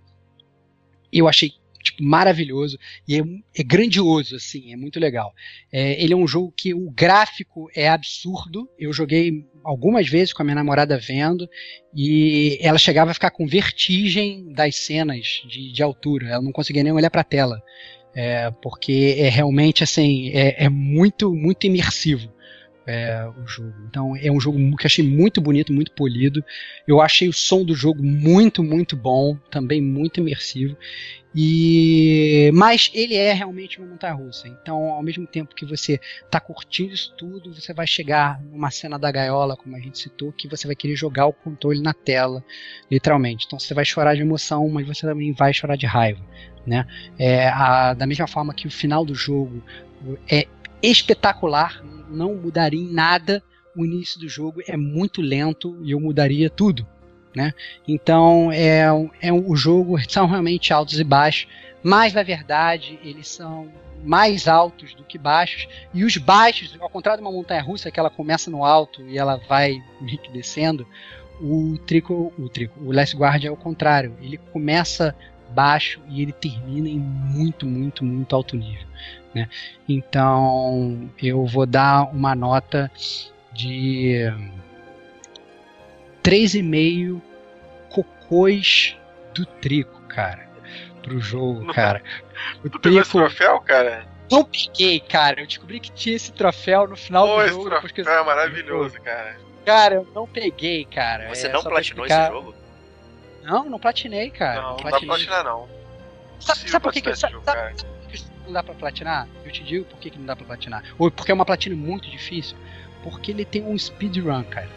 [1.11, 1.53] Eu achei
[1.83, 3.23] tipo, maravilhoso e é,
[3.57, 5.33] é, grandioso, assim, é muito legal.
[5.73, 8.69] É, ele é um jogo que o gráfico é absurdo.
[8.79, 11.49] Eu joguei algumas vezes com a minha namorada vendo
[11.95, 16.29] e ela chegava a ficar com vertigem das cenas de, de altura.
[16.29, 17.63] Ela não conseguia nem olhar para a tela.
[18.21, 22.29] É, porque é realmente assim é, é muito muito imersivo
[22.85, 23.75] é, o jogo.
[23.89, 26.43] Então é um jogo que achei muito bonito, muito polido.
[26.87, 30.77] Eu achei o som do jogo muito, muito bom, também muito imersivo.
[31.35, 34.49] E mas ele é realmente uma montanha russa.
[34.49, 38.99] Então, ao mesmo tempo que você está curtindo isso tudo, você vai chegar numa cena
[38.99, 42.43] da gaiola, como a gente citou, que você vai querer jogar o controle na tela,
[42.91, 43.45] literalmente.
[43.47, 46.25] Então, você vai chorar de emoção, mas você também vai chorar de raiva,
[46.69, 46.87] né?
[47.19, 49.63] É, a, da mesma forma que o final do jogo
[50.31, 50.47] é
[50.83, 53.43] espetacular, não mudaria em nada.
[53.75, 56.87] O início do jogo é muito lento e eu mudaria tudo.
[57.35, 57.53] Né?
[57.87, 58.85] Então é,
[59.21, 61.49] é o jogo são realmente altos e baixos,
[61.83, 63.69] mas na verdade eles são
[64.05, 67.99] mais altos do que baixos e os baixos, ao contrário de uma montanha russa que
[67.99, 69.83] ela começa no alto e ela vai
[70.33, 70.87] descendo,
[71.41, 75.15] o trico, o trico, o Last Guard é o contrário, ele começa
[75.51, 78.87] baixo e ele termina em muito, muito, muito alto nível.
[79.35, 79.49] Né?
[79.89, 82.91] Então eu vou dar uma nota
[83.53, 84.33] de
[86.23, 87.21] 3,5
[87.91, 88.97] cocôs
[89.35, 90.49] do Trico, cara,
[91.03, 92.03] pro jogo, cara.
[92.65, 94.07] O tu pegou esse troféu, cara?
[94.31, 95.41] Não peguei, cara.
[95.41, 97.77] Eu descobri que tinha esse troféu no final Pô, do jogo.
[97.85, 99.37] Esse troféu é maravilhoso, cara.
[99.65, 101.29] Cara, eu não peguei, cara.
[101.29, 102.55] Você é, não platinou esse jogo?
[103.49, 104.61] Não, não platinei, cara.
[104.61, 105.69] Não, não, não dá pra platinar, não.
[106.39, 107.75] Sabe, sabe por que, que sabe, sabe,
[108.45, 109.27] não dá pra platinar?
[109.45, 110.85] Eu te digo por que, que não dá pra platinar.
[110.99, 112.57] Ou porque é uma platina muito difícil.
[113.03, 114.69] Porque ele tem um speedrun, cara.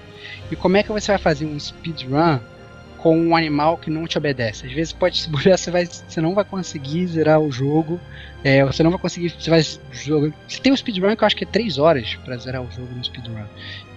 [0.49, 2.39] E como é que você vai fazer um speedrun
[3.01, 4.65] com um animal que não te obedece?
[4.65, 7.99] Às vezes pode se bobear, você, vai, você não vai conseguir zerar o jogo.
[8.43, 9.29] É, você não vai conseguir.
[9.29, 9.61] Você vai
[9.91, 10.33] jogar.
[10.47, 12.93] Você tem um speedrun que eu acho que é 3 horas para zerar o jogo
[12.93, 13.43] no speedrun.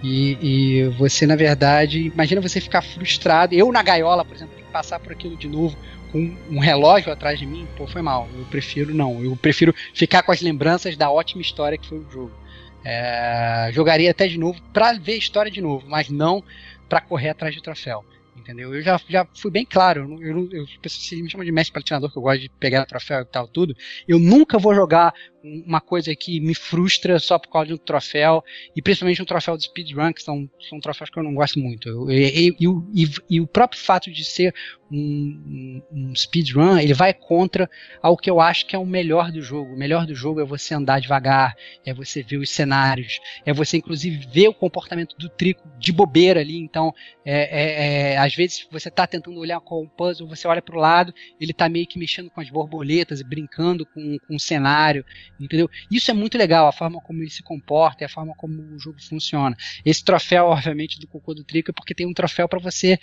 [0.03, 3.53] E, e você, na verdade, imagina você ficar frustrado.
[3.53, 5.77] Eu na gaiola, por exemplo, passar por aquilo de novo
[6.11, 8.27] com um relógio atrás de mim, pô, foi mal.
[8.35, 9.23] Eu prefiro não.
[9.23, 12.31] Eu prefiro ficar com as lembranças da ótima história que foi o jogo.
[12.83, 16.43] É, jogaria até de novo para ver a história de novo, mas não
[16.87, 18.05] para correr atrás do troféu.
[18.45, 18.75] Entendeu?
[18.75, 20.07] Eu já, já fui bem claro.
[20.21, 23.21] Eu, eu, eu, se me chama de mestre platinador, que eu gosto de pegar troféu
[23.21, 23.75] e tal, tudo.
[24.07, 25.11] Eu nunca vou jogar
[25.65, 28.43] uma coisa que me frustra só por causa de um troféu,
[28.75, 31.87] e principalmente um troféu de speedrun, que são, são troféus que eu não gosto muito.
[31.87, 34.53] Eu, e, e, e, o próprio fato de ser
[34.91, 37.69] um, um, speedrun, ele vai contra
[38.01, 39.73] ao que eu acho que é o melhor do jogo.
[39.73, 41.55] O melhor do jogo é você andar devagar,
[41.85, 46.39] é você ver os cenários, é você inclusive ver o comportamento do trico de bobeira
[46.39, 46.57] ali.
[46.57, 46.93] Então,
[47.23, 50.75] é, é, é, às vezes você está tentando olhar com o puzzle, você olha para
[50.75, 54.39] o lado, ele está meio que mexendo com as borboletas e brincando com, com o
[54.39, 55.05] cenário
[55.39, 55.69] entendeu?
[55.91, 58.79] Isso é muito legal, a forma como ele se comporta e a forma como o
[58.79, 59.55] jogo funciona.
[59.85, 62.97] Esse troféu, obviamente, do cocô do Trico é porque tem um troféu para você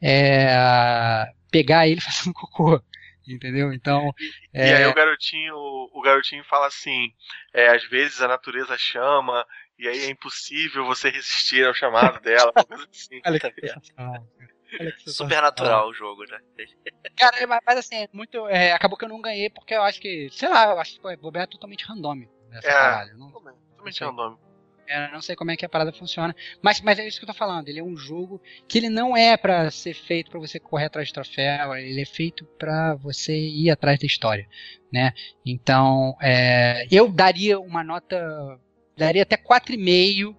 [0.00, 2.82] é, pegar ele fazendo cocô.
[3.26, 3.74] Entendeu?
[3.74, 4.10] Então.
[4.54, 4.68] E, é...
[4.68, 7.12] e aí o garotinho, o garotinho fala assim:
[7.52, 9.46] é, às vezes a natureza chama,
[9.78, 13.20] e aí é impossível você resistir ao chamado dela, coisa assim.
[13.26, 13.46] Olha que
[15.06, 16.38] Super natural o jogo, né?
[17.16, 18.46] Cara, mas, mas assim, é muito.
[18.48, 20.28] É, acabou que eu não ganhei porque eu acho que.
[20.30, 23.14] Sei lá, eu acho que o bobeira é totalmente randômico nessa é, parada.
[23.14, 24.48] Não, totalmente randômico.
[24.88, 26.34] É, não sei como é que a parada funciona.
[26.62, 27.68] Mas, mas é isso que eu tô falando.
[27.68, 31.08] Ele é um jogo que ele não é para ser feito para você correr atrás
[31.08, 31.74] de troféu.
[31.76, 34.48] Ele é feito para você ir atrás da história,
[34.90, 35.12] né?
[35.44, 38.58] Então, é, eu daria uma nota,
[38.96, 40.34] daria até 4,5,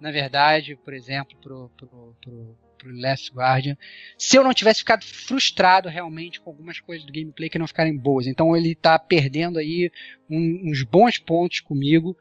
[0.00, 3.76] na verdade, por exemplo, pro, pro, pro, pro Last Guardian,
[4.18, 7.96] se eu não tivesse ficado frustrado realmente com algumas coisas do gameplay que não ficarem
[7.96, 8.26] boas.
[8.26, 9.90] Então ele está perdendo aí
[10.28, 12.16] um, uns bons pontos comigo,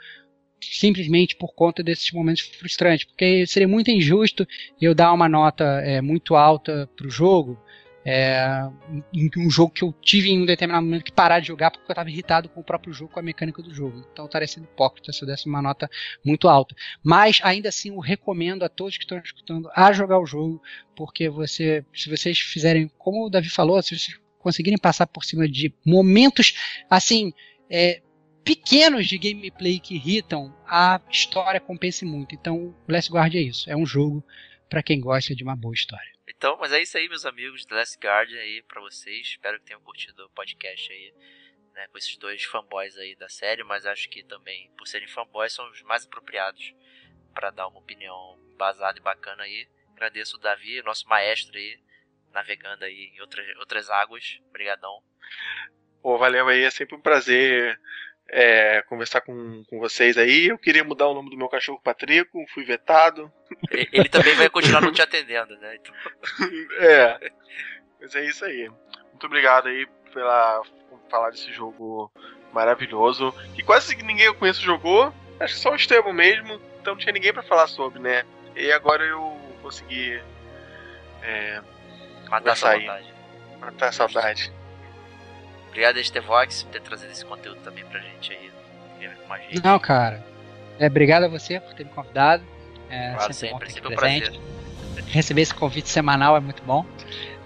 [0.61, 4.47] simplesmente por conta desses momentos frustrantes, porque seria muito injusto
[4.79, 7.59] eu dar uma nota é, muito alta pro jogo
[8.03, 8.67] é,
[9.37, 11.93] um jogo que eu tive em um determinado momento que parar de jogar porque eu
[11.93, 14.05] estava irritado com o próprio jogo, com a mecânica do jogo.
[14.11, 15.89] Então estaria sendo hipócrita se eu desse uma nota
[16.25, 16.75] muito alta.
[17.03, 20.61] Mas ainda assim eu recomendo a todos que estão escutando a jogar o jogo,
[20.95, 25.47] porque você, se vocês fizerem, como o Davi falou, se vocês conseguirem passar por cima
[25.47, 26.55] de momentos
[26.89, 27.33] assim.
[27.69, 28.01] É,
[28.43, 32.33] pequenos de gameplay que irritam, a história compensa muito.
[32.33, 33.69] Então, Last Guard é isso.
[33.69, 34.25] É um jogo
[34.67, 36.10] para quem gosta de uma boa história
[36.41, 39.27] Então, mas é isso aí, meus amigos, The Last Guardian aí pra vocês.
[39.27, 41.13] Espero que tenham curtido o podcast aí,
[41.75, 45.53] né, com esses dois fanboys aí da série, mas acho que também, por serem fanboys,
[45.53, 46.73] são os mais apropriados
[47.31, 49.69] para dar uma opinião embasada e bacana aí.
[49.91, 51.79] Agradeço o Davi, nosso maestro aí,
[52.31, 54.41] navegando aí em outras, outras águas.
[54.49, 55.03] Obrigadão.
[56.01, 57.79] Pô, valeu aí, é sempre um prazer
[58.33, 60.47] é, conversar com, com vocês aí.
[60.47, 63.31] Eu queria mudar o nome do meu cachorro Patrico, fui vetado.
[63.69, 65.75] Ele também vai continuar não te atendendo, né?
[65.75, 65.93] Então...
[66.79, 67.31] é,
[67.99, 68.69] mas é isso aí.
[69.09, 70.63] Muito obrigado aí pela
[71.09, 72.09] falar desse jogo
[72.53, 73.33] maravilhoso.
[73.53, 75.13] Que quase ninguém eu conheço jogou.
[75.37, 76.53] Acho que só o Estevam mesmo.
[76.79, 78.23] Então não tinha ninguém para falar sobre, né?
[78.55, 80.21] E agora eu consegui
[81.21, 81.61] é,
[82.29, 83.13] matar a saudade.
[83.59, 84.60] Matar a saudade.
[85.71, 88.51] Obrigado, Estevox, por ter trazido esse conteúdo também pra gente aí.
[89.25, 89.63] Com a gente.
[89.63, 90.21] Não, cara.
[90.77, 92.43] É, obrigado a você por ter me convidado.
[92.89, 94.39] É, claro, sempre, sempre, sempre um prazer.
[95.07, 96.85] Receber esse convite semanal é muito bom.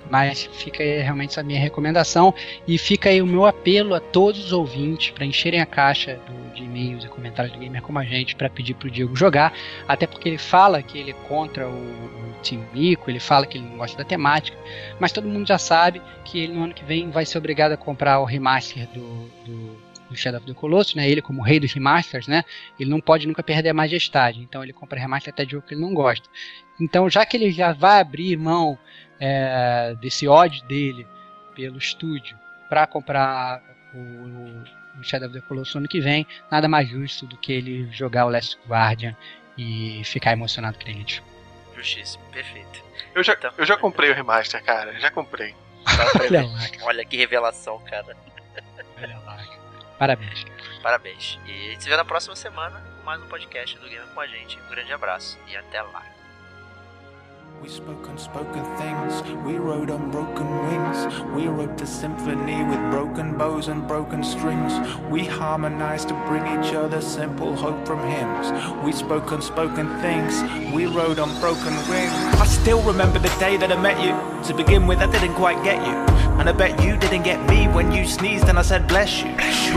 [0.10, 2.34] Mas fica aí realmente a minha recomendação
[2.68, 6.54] e fica aí o meu apelo a todos os ouvintes para encherem a caixa do,
[6.54, 9.54] de e-mails e comentários do Gamer como a gente para pedir pro Diego jogar,
[9.88, 13.58] até porque ele fala que ele é contra o, o Team Mico, ele fala que
[13.58, 14.58] ele não gosta da temática,
[15.00, 17.78] mas todo mundo já sabe que ele no ano que vem vai ser obrigado a
[17.78, 21.10] comprar o remaster do, do do Shadow of the Colossus, né?
[21.10, 22.44] Ele como rei dos remasters, né?
[22.80, 24.42] Ele não pode nunca perder a majestade.
[24.42, 26.28] Então ele compra remaster até de jogo que ele não gosta.
[26.80, 28.78] Então já que ele já vai abrir mão
[29.20, 31.08] é, desse ódio dele
[31.56, 32.38] pelo estúdio
[32.70, 33.62] para comprar
[33.94, 37.90] o, o Shadow of the Colossus ano que vem, nada mais justo do que ele
[37.92, 39.16] jogar o Last Guardian
[39.58, 41.06] e ficar emocionado com ele.
[41.76, 42.84] Justíssimo, perfeito.
[43.14, 45.56] Eu já, então, eu já comprei o remaster, cara, já comprei.
[46.20, 48.18] Olha, lá, Olha que revelação, cara.
[48.98, 49.38] Olha lá.
[49.98, 50.44] Parabéns.
[50.44, 50.56] Cara.
[50.82, 51.40] Parabéns.
[51.46, 54.20] E a gente se vê na próxima semana com mais um podcast do Game com
[54.20, 54.58] a gente.
[54.60, 56.15] Um grande abraço e até lá.
[57.62, 61.16] We spoke unspoken things, we rode on broken wings.
[61.36, 64.74] We wrote a symphony with broken bows and broken strings.
[65.10, 68.52] We harmonized to bring each other simple hope from hymns.
[68.84, 70.34] We spoke unspoken things,
[70.74, 72.14] we rode on broken wings.
[72.40, 74.14] I still remember the day that I met you.
[74.48, 76.16] To begin with, I didn't quite get you.
[76.38, 79.30] And I bet you didn't get me when you sneezed and I said bless you.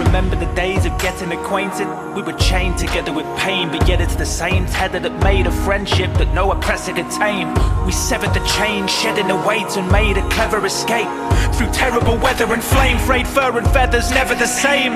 [0.02, 1.86] Remember the days of getting acquainted?
[2.14, 5.52] We were chained together with pain, but yet it's the same tether that made a
[5.64, 7.54] friendship that no oppressor could tame.
[7.86, 11.08] We severed the chain, shedding the weight, and made a clever escape.
[11.54, 14.92] Through terrible weather and flame, frayed fur and feathers, never the same.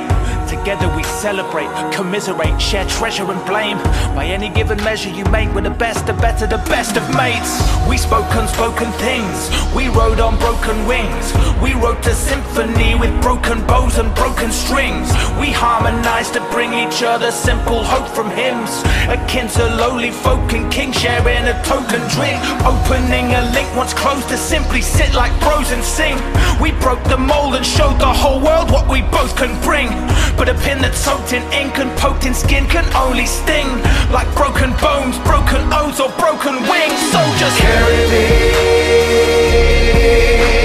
[0.47, 3.79] Together we celebrate, commiserate, share treasure and blame.
[4.15, 7.53] By any given measure, you make we're the best, the better, the best of mates.
[7.89, 11.33] We spoke unspoken things, we rode on broken wings.
[11.63, 15.09] We wrote a symphony with broken bows and broken strings.
[15.41, 20.71] We harmonized to bring each other simple hope from hymns, akin to lowly folk and
[20.71, 22.39] kings sharing a token drink.
[22.65, 26.17] Opening a link once closed to simply sit like bros and sing.
[26.61, 29.89] We broke the mold and showed the whole world what we both can bring.
[30.37, 33.67] But a pin that's soaked in ink and poked in skin can only sting.
[34.13, 37.01] Like broken bones, broken oaths, or broken wings.
[37.11, 38.27] So just carry me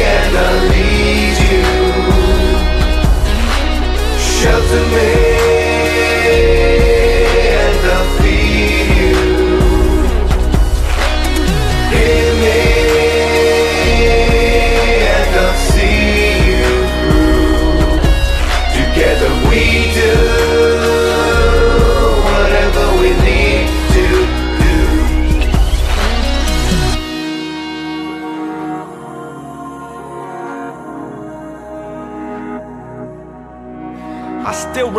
[0.06, 1.66] and I'll lead you.
[4.38, 5.37] Shelter me.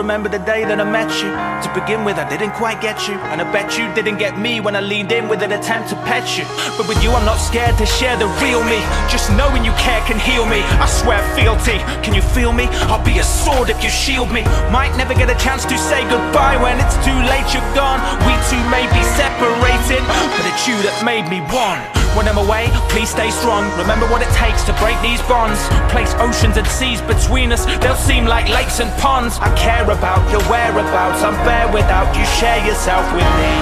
[0.09, 1.29] Remember the day that I met you.
[1.37, 3.21] To begin with, I didn't quite get you.
[3.29, 5.97] And I bet you didn't get me when I leaned in with an attempt to
[6.09, 6.49] pet you.
[6.81, 8.81] But with you, I'm not scared to share the real me.
[9.13, 10.65] Just knowing you care can heal me.
[10.81, 11.77] I swear, fealty.
[12.01, 12.73] Can you feel me?
[12.89, 14.49] I'll be a sword if you shield me.
[14.73, 18.01] Might never get a chance to say goodbye when it's too late, you're gone.
[18.25, 21.85] We two may be separated, but it's you that made me one.
[22.17, 23.69] When I'm away, please stay strong.
[23.77, 25.61] Remember what it takes to break these bonds.
[25.93, 29.37] Place oceans and seas between us, they'll seem like lakes and ponds.
[29.39, 29.98] I care about
[30.31, 32.25] your whereabouts, I'm bare without you.
[32.39, 33.53] Share yourself with me.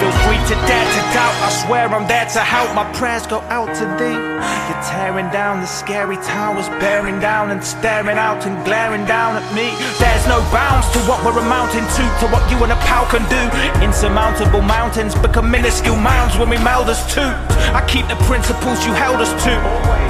[0.00, 1.36] Feel free to dare to doubt.
[1.46, 2.74] I swear I'm there to help.
[2.74, 4.18] My prayers go out to thee.
[4.18, 9.46] You're tearing down the scary towers, bearing down and staring out and glaring down at
[9.54, 9.70] me.
[10.02, 13.24] There's no bounds to what we're amounting to, to what you and a pal can
[13.32, 13.42] do.
[13.80, 17.32] Insurmountable mountains become minuscule mounds when we meld as two.
[17.72, 19.54] I keep the principles you held us to,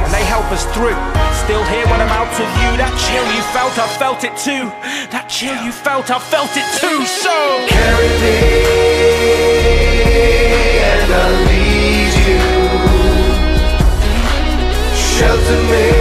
[0.02, 0.98] and they help us through.
[1.44, 2.70] Still here when I'm out of you.
[2.82, 4.64] That chill you felt, I felt it too.
[5.14, 6.98] That chill you felt, I felt it too.
[7.06, 7.34] So
[7.70, 8.38] carry me
[10.90, 12.42] and I'll lead you.
[15.22, 15.91] to me,